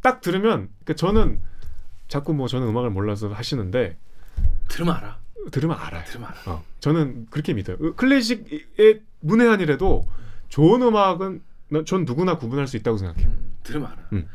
[0.00, 1.40] 딱 들으면 그러니까 저는
[2.08, 3.96] 자꾸 뭐 저는 음악을 몰라서 하시는데
[4.68, 5.18] 들으면 알아.
[5.50, 6.04] 들으면 알아요.
[6.06, 6.38] 들으면 알아.
[6.52, 7.76] 어, 저는 그렇게 믿어요.
[7.80, 10.06] 으, 클래식의 문외한이라도
[10.48, 13.28] 좋은 음악은 나- 전 누구나 구분할 수 있다고 생각해요.
[13.28, 13.98] 음, 들으면 알아.
[14.12, 14.28] 음.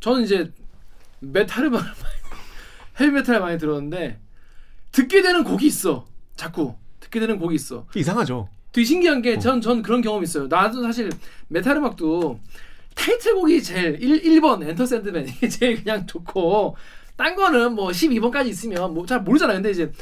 [0.00, 0.52] 저는 이제
[1.20, 1.84] 메탈을 많이
[3.00, 4.20] 헤비 메탈을 많이 들었는데
[4.92, 6.06] 듣게 되는 곡이 있어.
[6.36, 7.86] 자꾸 듣게 되는 곡이 있어.
[7.94, 8.48] 이상하죠.
[8.72, 9.22] 되게 신기한 어.
[9.22, 10.46] 게전전 그런 경험 이 있어요.
[10.46, 11.10] 나도 사실
[11.48, 12.38] 메탈 음악도
[12.94, 16.76] 타이틀곡이 제일 1, 1번 Enter Sandman 이게 제일 그냥 좋고
[17.16, 19.56] 딴 거는 뭐 12번까지 있으면 뭐 잘 모르잖아요.
[19.58, 19.92] 근데 이제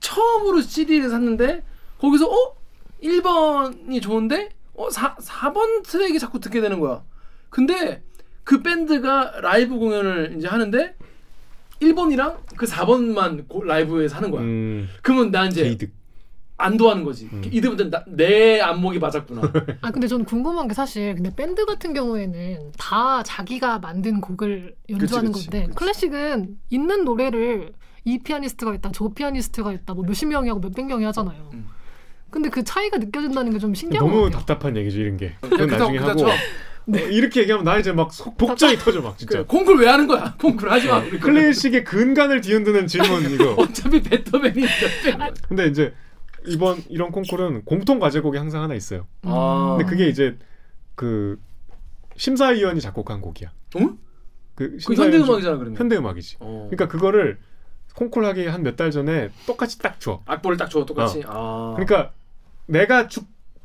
[0.00, 1.62] 처음으로 CD를 샀는데
[1.98, 2.56] 거기서 어
[3.02, 7.02] 1번이 좋은데 어 4, 4번 트랙이 자꾸 듣게 되는 거야.
[7.50, 8.02] 근데
[8.44, 10.94] 그 밴드가 라이브 공연을 이제 하는데
[11.80, 14.42] 1번이랑 그 4번만 라이브에서 하는 거야.
[14.42, 15.90] 음, 그러면 나 이제 게이득.
[16.58, 17.28] 안도하는 거지.
[17.32, 17.42] 음.
[17.50, 19.40] 이들부터 나- 내 안목이 맞았구나.
[19.82, 25.32] 아 근데 저는 궁금한 게 사실 근데 밴드 같은 경우에는 다 자기가 만든 곡을 연주하는
[25.32, 25.74] 그치, 건데 그치.
[25.76, 27.72] 클래식은 있는 노래를
[28.04, 31.50] 이 피아니스트가 있다, 저 피아니스트가 있다, 뭐 몇십 명이 하고 몇백 명이 하잖아요.
[31.52, 31.66] 음.
[32.30, 34.38] 근데 그 차이가 느껴진다는 게 좀 신기한 것 너무 같아요.
[34.38, 35.34] 답답한 얘기죠 이런 게.
[35.40, 36.24] 그건 나중에 그다- 하고
[36.86, 39.38] 그다 어, 이렇게 얘기하면 나 이제 막 속, 복장이 터져 막 진짜.
[39.38, 40.34] 그래, 콩쿨 왜 하는 거야?
[40.40, 41.02] 콩쿨 하지 마.
[41.02, 43.52] 클래식의 근간을 뒤흔드는 질문 이거.
[43.62, 45.34] 어차피 베토벤이 몇백 명.
[45.48, 45.94] 근데 이제
[46.46, 49.06] 이번 이런 콩쿨은 공통 과제곡이 항상 하나 있어요.
[49.22, 49.76] 아.
[49.78, 50.36] 근데 그게 이제
[50.96, 51.38] 그
[52.16, 53.50] 심사위원이 작곡한 곡이야.
[53.76, 53.78] 어?
[54.54, 55.76] 그그 심사위원 현대 중- 음악이잖아 그러면.
[55.78, 56.36] 현대 음악이지.
[56.40, 56.68] 어.
[56.70, 57.38] 그러니까 그거를
[57.94, 60.22] 콩쿨 하기 한 몇 달 전에 똑같이 딱 줘.
[60.26, 61.22] 악보를 딱 줘 똑같이.
[61.26, 61.74] 아.
[61.76, 62.12] 그러니까
[62.66, 63.06] 내가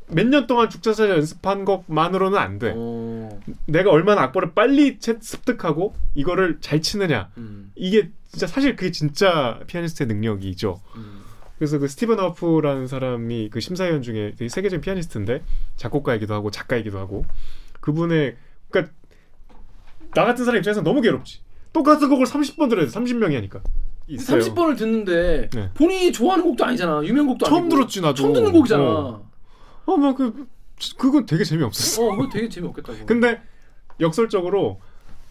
[0.10, 2.74] 몇 년 동안 죽자사 연습한 것만으로는 안 돼.
[2.76, 3.40] 어.
[3.66, 7.30] 내가 얼마나 악보를 빨리 채- 습득하고 이거를 잘 치느냐.
[7.38, 7.72] 음.
[7.76, 10.80] 이게 진짜 사실 그게 진짜 피아니스트의 능력이죠.
[10.96, 11.22] 음.
[11.58, 15.42] 그래서 그 스티븐 하프라는 사람이 그 심사위원 중에 되게 세계적인 피아니스트인데
[15.76, 17.26] 작곡가이기도 하고 작가이기도 하고
[17.82, 18.36] 그분의
[18.70, 18.94] 그러니까
[20.14, 21.40] 나 같은 사람 입장에서 너무 괴롭지.
[21.74, 22.92] 똑같은 곡을 30번 들어야 돼.
[22.92, 23.60] 30명이 하니까.
[24.08, 24.40] 있어요.
[24.40, 25.70] 30번을 듣는데 네.
[25.74, 27.04] 본인이 좋아하는 곡도 아니잖아.
[27.04, 27.76] 유명 곡도 처음 아니고.
[27.76, 28.16] 들었지 나도.
[28.16, 28.82] 처음 듣는 곡이잖아.
[28.84, 29.27] 어,
[29.88, 30.48] 어, 어뭐그
[30.98, 32.12] 그건 되게 재미없었어.
[32.12, 33.06] 그거 되게 재미없겠다고.
[33.08, 33.42] 근데
[34.00, 34.80] 역설적으로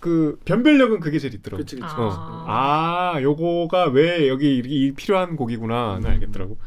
[0.01, 1.63] 그 변별력은 그게 제일 있더라고.
[1.63, 1.87] 그치 그치.
[1.87, 1.97] 아.
[1.99, 2.45] 어.
[2.49, 6.11] 아, 요거가 왜 여기 이 필요한 곡이구나는 음.
[6.11, 6.59] 알겠더라고.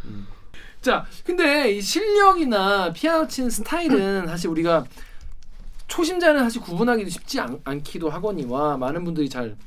[0.82, 4.86] 자, 근데 이 실력이나 피아노 치는 스타일은 사실 우리가
[5.88, 9.58] 초심자는 사실 구분하기도 쉽지 않, 않기도 하거니와 많은 분들이 잘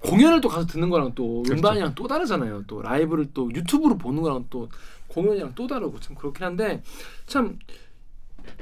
[0.00, 1.54] 공연을 또 가서 듣는 거랑 또 그렇죠.
[1.54, 2.64] 음반이랑 또 다르잖아요.
[2.66, 4.68] 또 라이브를 또 유튜브로 보는 거랑 또
[5.10, 6.82] 공연이랑 또 다르고 참 그렇긴 한데
[7.26, 7.58] 참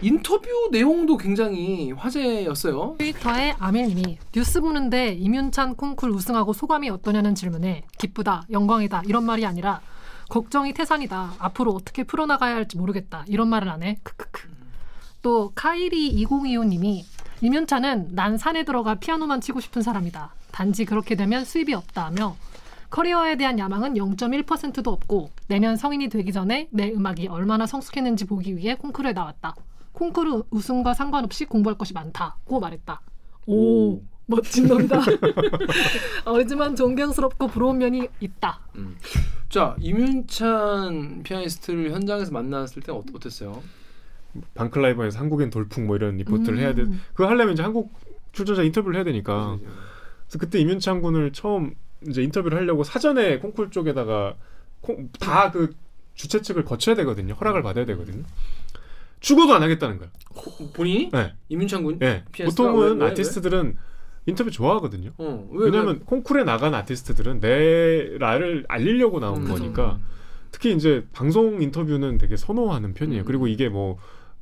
[0.01, 2.97] 인터뷰 내용도 굉장히 화제였어요.
[2.99, 9.81] 트위터에 아밀님이 뉴스 보는데 임윤찬 콩쿨 우승하고 소감이 어떠냐는 질문에 기쁘다, 영광이다 이런 말이 아니라
[10.29, 11.35] 걱정이 태산이다.
[11.39, 13.25] 앞으로 어떻게 풀어나가야 할지 모르겠다.
[13.29, 13.99] 이런 말을 안 해.
[14.03, 14.49] 크크크.
[15.23, 17.03] 또 카이리 2025님이
[17.41, 20.35] 임윤찬은 난 산에 들어가 피아노만 치고 싶은 사람이다.
[20.53, 22.37] 단지 그렇게 되면 수입이 없다며
[22.91, 28.75] 커리어에 대한 야망은 0.1%도 없고 내년 성인이 되기 전에 내 음악이 얼마나 성숙했는지 보기 위해
[28.77, 29.55] 콩쿠르에 나왔다.
[29.93, 33.01] 콩쿠르 우승과 상관없이 공부할 것이 많다고 말했다.
[33.47, 34.03] 오, 오.
[34.27, 35.01] 멋진 놈이다.
[36.25, 38.61] 하지만 존경스럽고 부러운 면이 있다.
[39.49, 43.63] 자, 이문찬 피아니스트를 현장에서 만났을 때 어, 어땠어요?
[44.55, 46.61] 방클라이브에서 한국엔 돌풍 뭐 이런 리포트를 음.
[46.61, 46.85] 해야 돼.
[47.15, 47.91] 그거 하려면 이제 한국
[48.33, 49.59] 출전자 인터뷰를 해야 되니까.
[49.59, 51.75] 그래서 그때 임윤찬 군을 처음
[52.07, 54.37] 이제 인터뷰를 하려고 사전에 콩쿨 쪽에다가
[55.21, 55.75] 다 그
[56.19, 57.35] 주최 측을 거쳐야 되거든요.
[57.35, 58.25] 허락을 받아야 되거든요.
[59.21, 60.11] 죽어도 안 하겠다는 거야.
[60.75, 61.33] 본인이 네.
[61.49, 61.99] 이문찬 군?
[62.01, 62.25] 네.
[62.45, 63.77] 보통은 왜, 왜, 아티스트들은
[64.27, 65.13] 인터뷰 좋아하거든요.
[65.17, 70.01] 어, 왜, 왜냐면 콩쿨에 나간 아티스트들은 내 나를 알리려고 나온 음, 거니까
[70.51, 73.23] 특히 이제 방송 인터뷰는 되게 선호하는 편이에요.
[73.23, 73.25] 음.
[73.25, 73.97] 그리고 이게 뭐,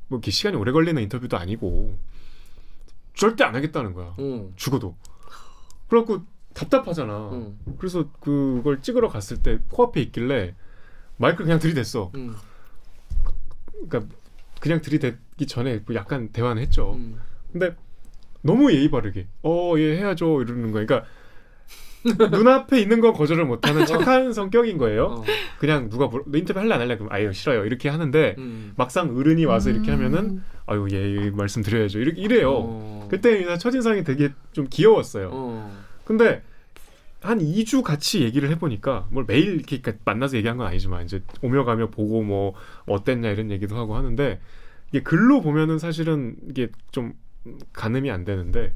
[0.08, 1.96] 뭐 이렇게 시간이 오래 걸리는 인터뷰도 아니고
[3.14, 4.14] 절대 안 하겠다는 거야.
[4.16, 4.50] 어.
[4.56, 4.96] 죽어도.
[5.88, 6.22] 그래갖고
[6.56, 7.12] 답답하잖아.
[7.14, 7.54] 어.
[7.78, 10.54] 그래서 그걸 찍으러 갔을 때 코앞에 있길래
[11.18, 12.10] 마이크를 그냥 들이댔어.
[12.14, 12.34] 음.
[13.88, 14.14] 그러니까
[14.60, 16.94] 그냥 들이댔기 전에 뭐 약간 대화는 했죠.
[16.94, 17.18] 음.
[17.52, 17.76] 근데
[18.42, 20.86] 너무 예의 바르게 어 예 해야죠 이러는 거야.
[20.86, 21.06] 그러니까
[22.30, 25.04] 눈앞에 있는 건 거절을 못하는 착한 성격인 거예요.
[25.06, 25.24] 어.
[25.58, 28.72] 그냥 누가 물, 너 인터뷰 할래 안 할래 그럼 아유 싫어요 이렇게 하는데 음.
[28.76, 29.96] 막상 어른이 와서 이렇게 음.
[29.96, 32.52] 하면은 아유 예 말씀드려야죠 이렇게 이래요.
[32.54, 33.08] 어.
[33.10, 35.30] 그때 그냥 첫인상이 되게 좀 귀여웠어요.
[35.32, 35.85] 어.
[36.06, 36.42] 근데
[37.20, 41.64] 한 2주 같이 얘기를 해보니까 뭘 매일 이렇게 그러니까 만나서 얘기한 건 아니지만 이제 오며
[41.64, 42.54] 가며 보고 뭐
[42.86, 44.40] 어땠냐 이런 얘기도 하고 하는데
[44.90, 47.14] 이게 글로 보면은 사실은 이게 좀
[47.72, 48.72] 가늠이 안 되는데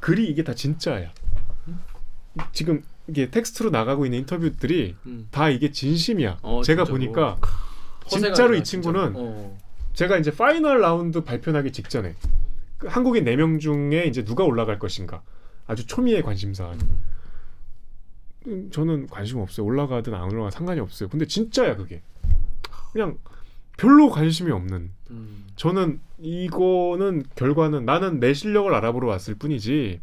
[0.00, 1.10] 글이 이게 다 진짜야.
[2.52, 5.28] 지금 이게 텍스트로 나가고 있는 인터뷰들이 음.
[5.30, 6.38] 다 이게 진심이야.
[6.42, 6.98] 어, 제가 진짜로.
[6.98, 7.38] 보니까
[8.06, 9.24] 진짜로 이 친구는 진짜로.
[9.26, 9.58] 어.
[9.94, 12.14] 제가 이제 파이널 라운드 발표하기 직전에
[12.76, 15.22] 그 한국인 4명 중에 이제 누가 올라갈 것인가
[15.70, 16.74] 아주 초미의 관심사
[18.48, 19.64] 음, 저는 관심 없어요.
[19.64, 21.08] 올라가든 안 올라가든 상관이 없어요.
[21.08, 22.02] 근데 진짜야 그게.
[22.92, 23.18] 그냥
[23.76, 24.90] 별로 관심이 없는.
[25.10, 25.46] 음.
[25.54, 30.00] 저는 이거는 결과는 나는 내 실력을 알아보러 왔을 뿐이지.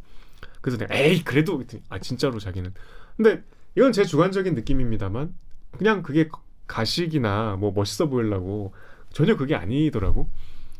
[0.61, 2.73] 그래서 내가 에이 그래도 아 진짜로 자기는.
[3.17, 3.43] 근데
[3.75, 5.35] 이건 제 주관적인 느낌입니다만
[5.71, 6.29] 그냥 그게
[6.67, 8.73] 가식이나 뭐 멋있어 보이려고
[9.11, 10.29] 전혀 그게 아니더라고.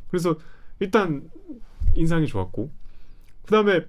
[0.10, 0.38] 그래서
[0.80, 1.30] 일단
[1.96, 2.72] 인상이 좋았고.
[3.44, 3.86] 그다음에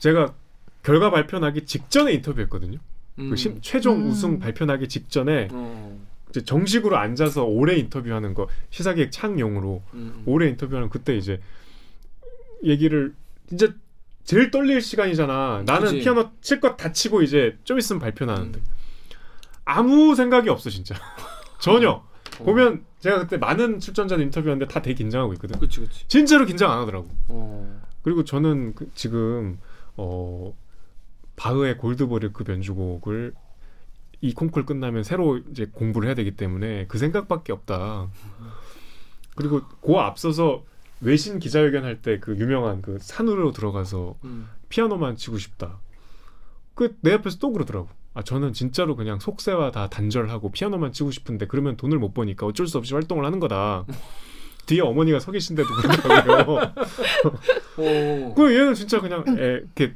[0.00, 0.34] 제가
[0.82, 2.78] 결과 발표 나기 직전에 인터뷰했거든요.
[3.18, 3.30] 음.
[3.30, 4.08] 그 심- 최종 음.
[4.10, 6.00] 우승 발표 나기 직전에 어.
[6.30, 10.22] 이제 정식으로 앉아서 올해 인터뷰하는 거 시사기획 창용으로 음.
[10.26, 11.40] 올해 인터뷰하는 그때 이제
[12.64, 13.14] 얘기를
[13.48, 13.68] 진짜
[14.24, 15.64] 제일 떨릴 시간이잖아.
[15.66, 16.00] 나는 그치.
[16.00, 18.64] 피아노 실컷 다 치고 이제 좀 있으면 발표 나는데 음.
[19.64, 20.94] 아무 생각이 없어 진짜
[21.60, 21.90] 전혀.
[21.90, 22.44] 어.
[22.44, 25.58] 보면 제가 그때 많은 출전자들 인터뷰하는데 다 되게 긴장하고 있거든.
[25.60, 26.06] 그치 그치.
[26.08, 27.08] 진짜로 긴장 안 하더라고.
[27.28, 27.80] 어.
[28.02, 29.58] 그리고 저는 그 지금
[30.02, 30.54] 어
[31.36, 33.34] 바흐의 골드버릴 그 변주곡을
[34.22, 38.08] 이 콩쿨 끝나면 새로 이제 공부를 해야 되기 때문에 그 생각밖에 없다.
[39.36, 40.64] 그리고 그 앞서서
[41.00, 44.48] 외신 기자회견 할 때 그 유명한 그 산으로 들어가서 음.
[44.68, 45.78] 피아노만 치고 싶다.
[46.74, 47.88] 그 내 옆에서 또 그러더라고.
[48.12, 52.66] 아 저는 진짜로 그냥 속세와 다 단절하고 피아노만 치고 싶은데 그러면 돈을 못 버니까 어쩔
[52.66, 53.84] 수 없이 활동을 하는 거다.
[54.70, 56.56] 뒤에 어머니가 서 계신데도 그러더라고요.
[57.78, 58.34] 어.
[58.36, 59.94] 그 얘는 진짜 그냥 에, 이렇게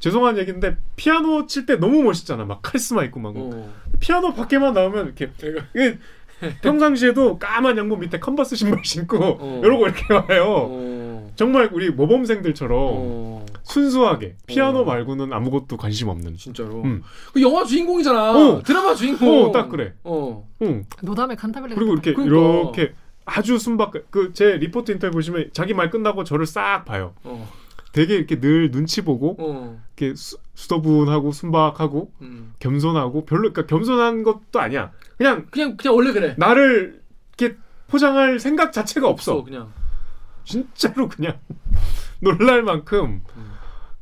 [0.00, 2.44] 죄송한 얘기인데 피아노 칠 때 너무 멋있잖아.
[2.44, 3.72] 막 카리스마 있고 막 어.
[4.00, 5.30] 피아노 밖에만 나오면 이렇게
[5.74, 5.98] 이게
[6.62, 9.60] 평상시에도 까만 양복 밑에 컨버스 신발 신고 어.
[9.64, 10.44] 이러고 이렇게 와요.
[10.70, 11.32] 어.
[11.36, 13.46] 정말 우리 모범생들처럼 어.
[13.62, 14.84] 순수하게 피아노 어.
[14.84, 16.36] 말고는 아무것도 관심 없는.
[16.36, 16.82] 진짜로.
[16.82, 17.02] 음.
[17.32, 18.32] 그 영화 주인공이잖아.
[18.32, 18.62] 어.
[18.64, 19.44] 드라마 주인공.
[19.46, 19.94] 어, 딱 그래.
[20.02, 20.48] 어.
[20.62, 20.84] 응.
[21.02, 22.36] 노다메 칸타빌레 그리고 이렇게 그러니까.
[22.36, 22.94] 이렇게
[23.28, 27.14] 아주 순박 그 제 리포트 인터뷰 보시면 자기 말 끝나고 저를 싹 봐요.
[27.24, 27.48] 어.
[27.92, 29.82] 되게 이렇게 늘 눈치 보고 어.
[29.96, 32.52] 이렇게 수, 수더분하고 순박하고 음.
[32.58, 34.92] 겸손하고 별로 그러니까 겸손한 것도 아니야.
[35.16, 36.34] 그냥 그냥 그냥 원래 그래.
[36.38, 37.02] 나를
[37.38, 37.56] 이렇게
[37.88, 39.42] 포장할 생각 자체가 없어.
[39.44, 39.72] 그냥.
[40.44, 41.38] 진짜로 그냥
[42.20, 43.50] 놀랄 만큼 음.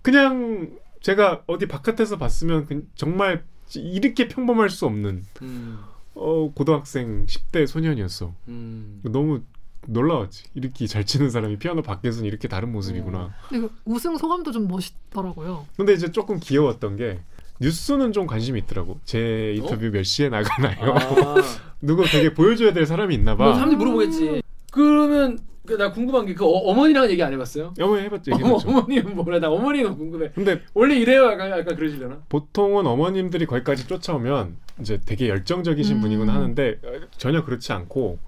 [0.03, 5.79] 그냥 제가 어디 바깥에서 봤으면 그- 정말 이렇게 평범할 수 없는 음.
[6.17, 8.33] 어, 고등학생 10대 소년이었어.
[8.49, 9.01] 음.
[9.05, 9.43] 너무
[9.87, 10.45] 놀라웠지.
[10.55, 13.19] 이렇게 잘 치는 사람이 피아노 밖에서는 이렇게 다른 모습이구나.
[13.19, 13.31] 어.
[13.49, 15.67] 근데 그 우승 소감도 좀 멋있더라고요.
[15.77, 17.21] 근데 이제 조금 귀여웠던 게
[17.61, 18.99] 뉴스는 좀 관심이 있더라고.
[19.05, 20.95] 제 인터뷰 몇 시에 나가나요?
[20.95, 21.35] 아.
[21.81, 23.55] 누구 되게 보여줘야 될 사람이 있나 뭐 봐.
[23.55, 24.43] 사람들이 물어보겠지.
[24.73, 27.75] 그러면 그나 궁금한 게 그 어머니랑 얘기 안 해봤어요?
[27.81, 28.33] 어머니 해봤죠.
[28.35, 28.55] 어머.
[28.57, 29.39] 어머니는 뭐래?
[29.39, 30.31] 나 어머니가 궁금해.
[30.35, 31.25] 근데 원래 이래요?
[31.31, 32.21] 약간 약간 그러시려나?
[32.29, 36.01] 보통은 어머님들이 거기까지 쫓아오면 이제 되게 열정적이신 음.
[36.03, 38.19] 분이곤 하는데 어, 전혀 그렇지 않고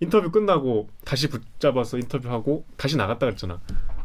[0.00, 3.60] 인터뷰 끝나고 다시 붙잡아서 인터뷰하고 다시 나갔다 그랬잖아.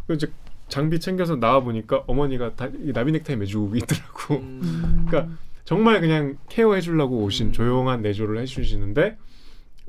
[0.05, 0.31] 그리고 이제
[0.67, 4.35] 장비 챙겨서 나와 보니까 어머니가 다이 나비 넥타이 매주고 있더라고.
[4.35, 5.05] 음.
[5.07, 7.51] 그러니까 정말 그냥 케어해 주려고 오신 음.
[7.53, 9.17] 조용한 내조를 해 주시는데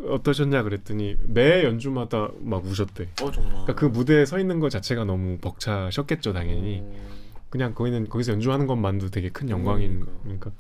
[0.08, 3.08] 어떠셨냐 그랬더니 매 연주마다 막 우셨대.
[3.22, 3.52] 어 정말.
[3.52, 6.80] 그러니까 그 무대에 서 있는 것 자체가 너무 벅차셨겠죠 당연히.
[6.82, 7.26] 어.
[7.50, 10.22] 그냥 거기는 거기서 연주하는 것만도 되게 큰 영광인 그러니까.
[10.22, 10.50] 그러니까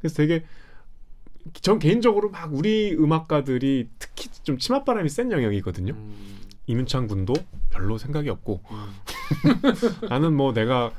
[0.00, 0.44] 그래서 되게
[1.60, 5.92] 전 개인적으로 막 우리 음악가들이 특히 좀 치맛바람이 센 영역이거든요.
[5.92, 6.40] 음.
[6.66, 7.34] 이문창 군도
[7.70, 8.88] 별로 생각이 없고 음.
[10.08, 10.92] 나는 뭐 내가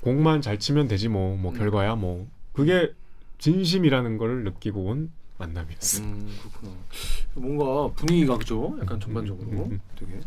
[0.00, 1.58] 곡만 잘 치면 되지 뭐뭐 음.
[1.58, 2.92] 결과야 뭐 그게
[3.38, 6.02] 진심이라는 걸 느끼고 온 만남이었어.
[6.04, 6.72] 음, 그렇구나.
[7.34, 8.76] 뭔가 분위기가 그죠?
[8.80, 9.80] 약간 전반적으로 음, 음.
[9.96, 10.20] 되게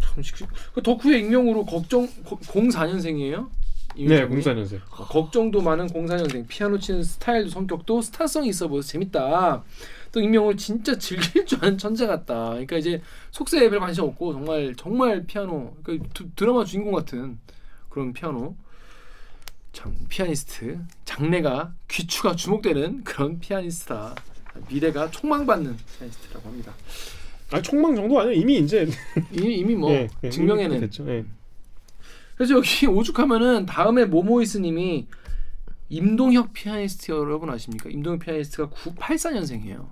[0.00, 0.36] 참 식.
[0.74, 3.48] 그 덕후의 익명으로 걱정 04년생이에요?
[3.96, 4.80] 네, 04년생.
[4.90, 9.62] 걱정도 많은 04년생 피아노 치는 스타일도 성격도 스타성이 있어 보여서 재밌다.
[10.12, 12.50] 또 익명을 진짜 즐길 줄 아는 천재 같다.
[12.50, 17.38] 그러니까 이제 속세에 별 관심 없고 정말 정말 피아노 그러니까 드, 드라마 주인공 같은
[17.88, 18.56] 그런 피아노
[19.72, 24.14] 장, 피아니스트 장래가 귀추가 주목되는 그런 피아니스트다.
[24.68, 26.72] 미래가 촉망받는 피아니스트라고 합니다.
[27.50, 28.86] 아 총망 정도 아니야 이미 이제
[29.32, 31.08] 이미 이미 뭐 예, 예, 증명해낸 이미 됐죠.
[31.10, 31.24] 예.
[32.36, 35.06] 그래서 여기 오죽하면은 다음에 모모이스님이
[35.88, 37.90] 임동혁 피아니스트 여러분 아십니까?
[37.90, 39.88] 임동혁 피아니스트가 9, 84년생이에요.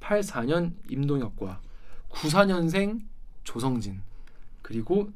[0.00, 1.60] 84년 임동혁과
[2.10, 3.00] 94년생
[3.44, 4.02] 조성진.
[4.62, 5.10] 그리고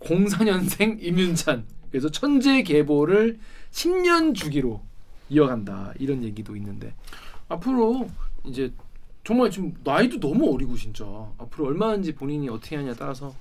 [0.00, 1.66] 04년생 임윤찬.
[1.90, 3.38] 그래서 천재 계보를
[3.70, 4.82] 10년 주기로
[5.28, 5.92] 이어간다.
[5.98, 6.94] 이런 얘기도 있는데.
[7.48, 8.08] 앞으로
[8.44, 8.72] 이제
[9.24, 11.04] 정말 지금 나이도 너무 어리고 진짜.
[11.38, 13.34] 앞으로 얼마인지 본인이 어떻게 하냐에 따라서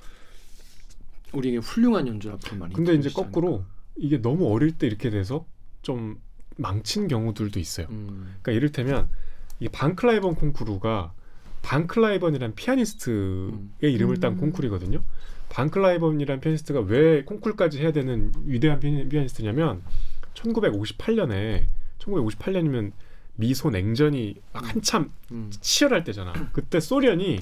[1.33, 3.63] 우리에게 훌륭한 연주 앞으로 많이 근데 이제 거꾸로
[3.95, 5.45] 이게 너무 어릴 때 이렇게 돼서
[5.81, 6.19] 좀
[6.57, 7.87] 망친 경우들도 있어요.
[7.87, 8.03] 않을까.
[8.13, 8.17] 음.
[8.41, 9.09] 그러니까 이를테면
[9.59, 11.13] 이 반클라이번 콩쿠르가
[11.61, 13.71] 반클라이번이란 피아니스트의 음.
[13.81, 14.37] 이름을 딴 음.
[14.37, 15.03] 콩쿠르거든요.
[15.49, 19.81] 반클라이번이란 피아니스트가 왜 콩쿠르까지 해야 되는 위대한 피아니- 피아니스트냐면
[20.35, 21.65] 1958년에
[21.99, 22.91] 1958년이면
[23.35, 25.49] 미소 냉전이 막 한참 음.
[25.61, 26.33] 치열할 때잖아.
[26.51, 27.39] 그때 소련이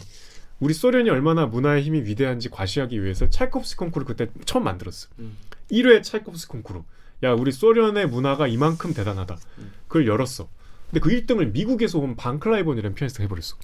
[0.59, 5.09] 우리 소련이 얼마나 문화의 힘이 위대한지 과시하기 위해서 차이콥스키 콩쿠르 그때 처음 만들었어.
[5.19, 5.37] 음.
[5.71, 6.81] 1회 차이콥스키 콩쿠르.
[7.23, 9.37] 야, 우리 소련의 문화가 이만큼 대단하다.
[9.59, 9.71] 음.
[9.87, 10.47] 그걸 열었어.
[10.89, 13.55] 근데 그 1등을 미국에서 온 반클라이번이라는 피아니스트가 해버렸어.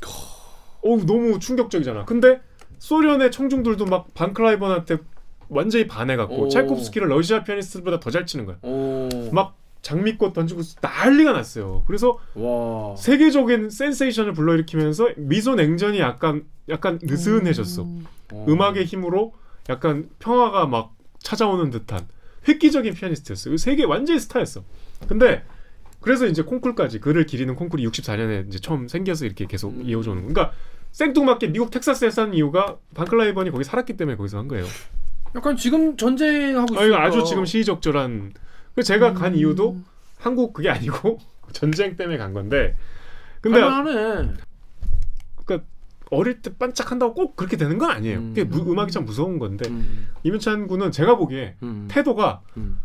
[0.81, 2.05] 어우 너무 충격적이잖아.
[2.05, 2.41] 근데
[2.79, 4.97] 소련의 청중들도 막 반클라이번한테
[5.49, 6.49] 완전히 반해갖고 오.
[6.49, 8.57] 찰콥스키를 러시아 피아니스트보다 더 잘 치는 거야.
[8.61, 9.07] 오.
[9.31, 11.83] 막 장미꽃 던지고 난리가 났어요.
[11.85, 12.95] 그래서 와.
[12.95, 17.83] 세계적인 센세이션을 불러일으키면서 미소 냉전이 약간 약간 느슨해졌어.
[17.83, 18.05] 음.
[18.31, 18.45] 어.
[18.49, 19.33] 음악의 힘으로
[19.69, 22.07] 약간 평화가 막 찾아오는 듯한
[22.47, 23.57] 획기적인 피아니스트였어요.
[23.57, 24.63] 세계 완전히 스타였어.
[25.07, 25.43] 근데
[25.99, 29.83] 그래서 이제 콩쿨까지 그를 기리는 콩쿨이 64년에 이제 처음 생겨서 이렇게 계속 음.
[29.85, 30.23] 이어져 오는.
[30.27, 30.33] 거.
[30.33, 30.55] 그러니까
[30.91, 34.65] 생뚱맞게 미국 텍사스에서 한 이유가 반클라이번이 거기 살았기 때문에 거기서 한 거예요.
[35.35, 37.03] 약간 지금 전쟁하고 아, 이거 있으니까.
[37.03, 38.33] 아주 지금 시의적절한.
[38.75, 39.37] 그 제가 간 음.
[39.37, 39.77] 이유도
[40.19, 41.19] 한국 그게 아니고
[41.53, 42.75] 전쟁 때문에 간 건데.
[43.41, 44.33] 근데 할만하네.
[45.45, 45.67] 그러니까
[46.09, 48.19] 어릴 때 반짝한다고 꼭 그렇게 되는 건 아니에요.
[48.19, 48.29] 음.
[48.33, 50.07] 그게 무- 음악이 참 무서운 건데 음.
[50.23, 51.87] 이문찬 군은 제가 보기에 음.
[51.89, 52.79] 태도가 음.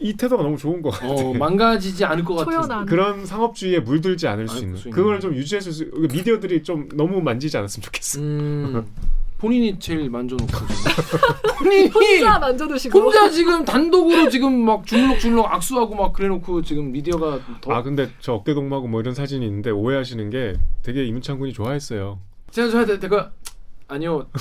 [0.00, 1.10] 이 태도가 너무 좋은 것 같아요.
[1.12, 2.86] 어, 망가지지 않을 것 같은.
[2.86, 4.96] 그런 상업주의에 물들지 않을 수 있는 수 있는.
[4.96, 8.20] 그걸 좀 유지해줄 수 미디어들이 좀 너무 만지지 않았으면 좋겠어.
[8.20, 8.86] 음.
[9.38, 10.52] 본인이 제일 만져놓고
[11.58, 17.72] 본인이 혼자 만져드시고 혼자 지금 단독으로 지금 막 주물럭주물럭 악수하고 막 그래놓고 지금 미디어가 더
[17.72, 22.18] 아 근데 저 어깨 동무하고 뭐 이런 사진이 있는데 오해하시는 게 되게 이문찬 군이 좋아했어요.
[22.50, 23.30] 제가 저한테 내가
[23.86, 24.26] 아니요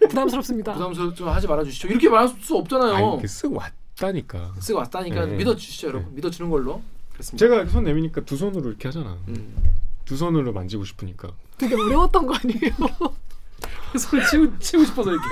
[0.00, 0.72] 좀 부담스럽습니다.
[0.74, 4.54] 부담스러워 좀 하지 말아주시죠 이렇게 말할 수 없잖아요 아니 이렇게 쓱 왔다니까.
[4.58, 5.36] 쓰고 왔다니까 네.
[5.36, 9.16] 믿어주시죠 여러분 믿어주는 걸로 그렇습니다 제가 손 내미니까 두 손으로 이렇게 하잖아.
[9.28, 9.54] 음.
[10.04, 11.30] 두 손으로 만지고 싶으니까.
[11.58, 12.74] 되게 어려웠던 거 아니에요?
[13.98, 15.28] 손을 치고, 치고 싶어서 이렇게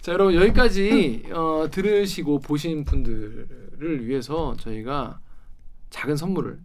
[0.00, 5.18] 자 여러분 여기까지 어, 들으시고 보신 분들을 위해서 저희가
[5.90, 6.58] 작은 선물을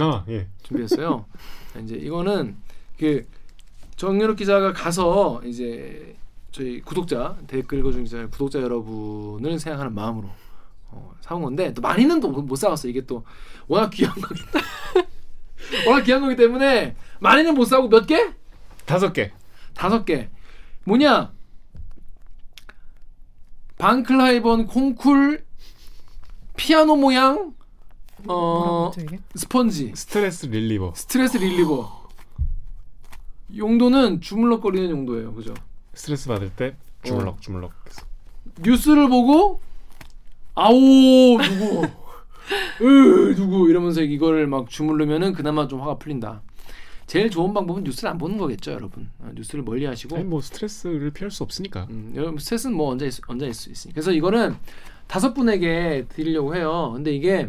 [0.00, 0.48] 아 예.
[0.62, 1.26] 준비했어요.
[1.72, 2.56] 자, 이제 이거는
[2.98, 3.24] 그
[3.96, 6.16] 정연욱 기자가 가서 이제
[6.52, 10.28] 저희 구독자 댓글 읽어준 기자 구독자 여러분을 생각하는 마음으로
[10.90, 12.88] 어, 사온 건데 또 많이는 또 못 사왔어.
[12.88, 13.24] 이게 또
[13.68, 14.40] 워낙 귀한 거기
[15.86, 18.32] 워낙 귀한 거기 때문에 많이는 못 사고 몇 개?
[18.84, 19.32] 다섯 개.
[19.76, 20.28] 다섯 개.
[20.84, 21.32] 뭐냐?
[23.78, 25.44] 반클라이번 콩쿨
[26.56, 27.54] 피아노 모양
[28.26, 28.90] 어?
[29.34, 30.92] 스펀지 stress reliever.
[30.96, 32.08] stress reliever
[33.54, 35.52] 용도는 주물럭거리는 용도예요 그죠
[35.92, 37.72] 스트레스 받을 때 주물럭 주물럭.
[38.60, 39.60] 뉴스를 보고
[40.54, 40.72] 아오
[41.42, 41.86] 누구
[42.80, 46.40] 으 누구 이러면서 이거를 막 주물르면은 그나마 좀 화가 풀린다
[47.06, 49.08] 제일 좋은 방법은 뉴스를 안 보는 거겠죠 여러분.
[49.20, 50.16] 어, 뉴스를 멀리 하시고.
[50.16, 51.86] 아니 뭐 스트레스를 피할 수 없으니까.
[51.90, 53.94] 음, 여러분 스트레스는 뭐 언제 있, 언제 있을 수 있으니.
[53.94, 54.56] 그래서 이거는
[55.06, 56.92] 다섯 분에게 드리려고 해요.
[56.94, 57.48] 근데 이게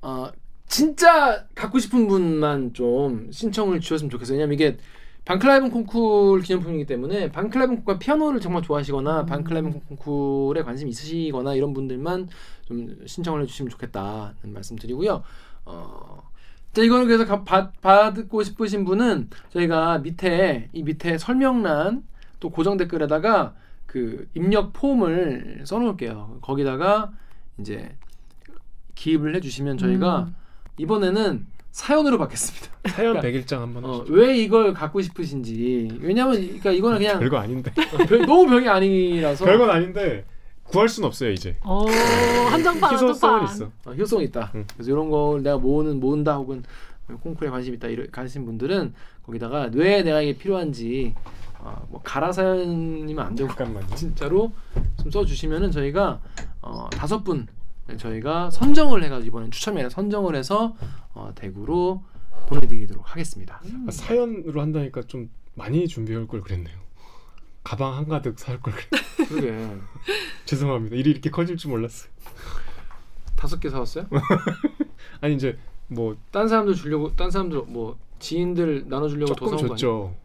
[0.00, 0.30] 어,
[0.66, 4.36] 진짜 갖고 싶은 분만 좀 신청을 주셨으면 좋겠어요.
[4.36, 4.76] 왜냐면 이게
[5.24, 12.28] 반클라이븐 콩쿨 기념품이기 때문에 반클라이븐 콩쿨 피아노를 정말 좋아하시거나 반클라이븐 콩쿨에 관심 있으시거나 이런 분들만
[12.66, 15.22] 좀 신청을 해주시면 좋겠다는 말씀드리고요.
[15.66, 16.30] 어,
[16.74, 22.02] 자 이거는 그래서 가- 받, 받고 싶으신 분은 저희가 밑에 이 밑에 설명란
[22.40, 23.54] 또 고정 댓글에다가
[23.86, 26.38] 그 입력 폼을 써놓을게요.
[26.42, 27.12] 거기다가
[27.60, 27.94] 이제
[28.96, 30.34] 기입을 해주시면 저희가 음.
[30.78, 32.68] 이번에는 사연으로 받겠습니다.
[32.90, 34.04] 사연 그러니까- 100일장 한번 어.
[34.08, 37.72] 왜 이걸 갖고 싶으신지 왜냐면 그러니까 이거는 그냥 별거 아닌데.
[38.08, 40.24] 별- 너무 병이 아니라서 별건 아닌데
[40.74, 41.56] 구할 순 없어요 이제.
[41.62, 41.84] 어,
[42.50, 43.44] 한정판 희소성은 한정판.
[43.54, 43.70] 있어.
[43.90, 44.50] 어, 효성이 있다.
[44.56, 44.66] 음.
[44.74, 46.62] 그래서 이런 걸 내가 모으는 모은다 혹은
[47.22, 48.92] 콩쿠르에 관심 있다 이런 가신 분들은
[49.24, 51.14] 거기다가 왜 내가 이게 필요한지
[51.60, 53.94] 어, 뭐 가라 사연이면 안 되고 잠깐만요.
[53.94, 54.52] 진짜로
[55.00, 56.20] 좀 써주시면은 저희가
[56.60, 57.46] 어, 다섯 분
[57.96, 60.74] 저희가 선정을 해가지고 이번엔 추첨이 아니라 선정을 해서
[61.14, 62.02] 어, 대구로
[62.48, 63.60] 보내드리도록 하겠습니다.
[63.86, 66.76] 아, 사연으로 한다니까 좀 많이 준비할 걸 그랬네요.
[67.64, 68.88] 가방 한 가득 살 걸 그랬.
[69.28, 69.76] 그러게
[70.44, 70.94] 죄송합니다.
[70.96, 72.10] 일이 이렇게 커질 줄 몰랐어요.
[73.36, 74.06] 다섯 개 사왔어요?
[75.20, 79.74] 아니 이제 뭐 딴 사람들 주려고 딴 사람들 뭐 지인들 나눠주려고 더 조금 사온 거
[79.74, 79.76] 아니에요?
[79.76, 80.16] 줬죠.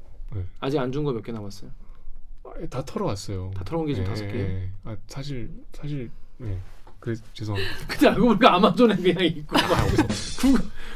[0.59, 1.71] 아직 안 준 거 몇 개 남았어요?
[2.43, 3.51] 아, 다 털어왔어요.
[3.55, 4.69] 다 털어온 게 지금 다섯 개.
[4.83, 6.59] 아 사실 사실 네.
[6.99, 7.75] 그래 죄송합니다.
[7.87, 9.55] 근데 알고 보니까 아마존에 그냥 있고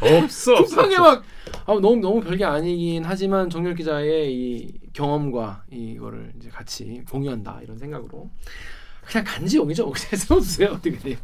[0.02, 1.24] 없어 쿠팡에 막
[1.66, 7.78] 아, 너무 너무 별게 아니긴 하지만 정렬 기자의 이 경험과 이거를 이제 같이 공유한다 이런
[7.78, 8.30] 생각으로
[9.06, 9.86] 그냥 간지 용이죠.
[9.92, 11.18] 그냥 써주세요 어떻게 돼요?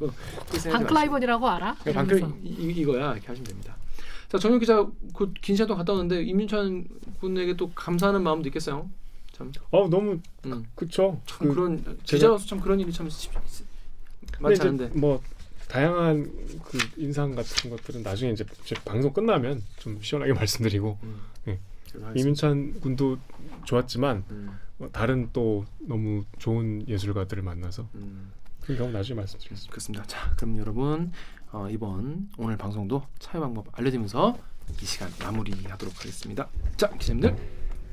[0.72, 1.76] 반클라이번이라고 알아?
[1.94, 3.76] 반클 이- 이거야 이렇게 하시면 됩니다.
[4.30, 6.88] 자 정렬 기자 그 긴 시간 동안 갔다 왔는데 임윤찬
[7.20, 8.90] 군에게 또 감사하는 마음도 있겠어요.
[9.34, 11.20] 참, 어 너무 음, 그쵸.
[11.26, 13.32] 참 그, 런 제가- 기자로서 참 그런 일이 참 쉽-
[14.40, 15.00] 많지 이제 않은데.
[15.00, 15.22] 뭐
[15.68, 16.32] 다양한
[16.66, 21.20] 그 인상 같은 것들은 나중에 이제 제 방송 끝나면 좀 시원하게 말씀드리고 음.
[21.46, 21.60] 네.
[22.16, 23.18] 이민찬 군도
[23.66, 28.32] 좋았지만 음, 뭐 다른 또 너무 좋은 예술가들을 만나서 음.
[28.62, 29.72] 그 경험 나중에 말씀드리겠습니다.
[29.72, 30.04] 그렇습니다.
[30.06, 31.12] 자, 그럼 여러분
[31.52, 34.38] 어, 이번 오늘 방송도 참여 방법 알려드리면서
[34.82, 36.48] 이 시간 마무리하도록 하겠습니다.
[36.78, 37.36] 자 기자님들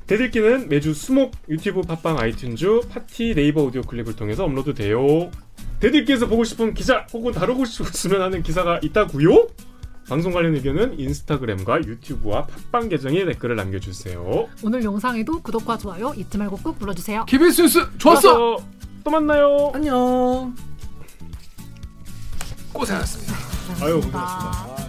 [0.07, 5.29] 대들기는 매주 수목 유튜브 팟빵 아이튠즈 팟티 네이버 오디오 클립을 통해서 업로드돼요.
[5.79, 9.47] 대들기에서 보고 싶은 기자 혹은 다루고 싶으면 하는 기사가 있다고요?
[10.07, 14.47] 방송 관련 의견은 인스타그램과 유튜브와 팟빵 계정에 댓글을 남겨주세요.
[14.63, 17.25] 오늘 영상에도 구독과 좋아요 잊지 말고 꾹 눌러주세요.
[17.25, 18.21] KBS 뉴스 좋았어.
[18.21, 18.57] 좋았어.
[19.03, 19.71] 또 만나요.
[19.73, 20.55] 안녕.
[22.71, 23.85] 고생하셨습니다.
[23.85, 23.95] 아유.
[24.01, 24.86] 고생하셨습니다.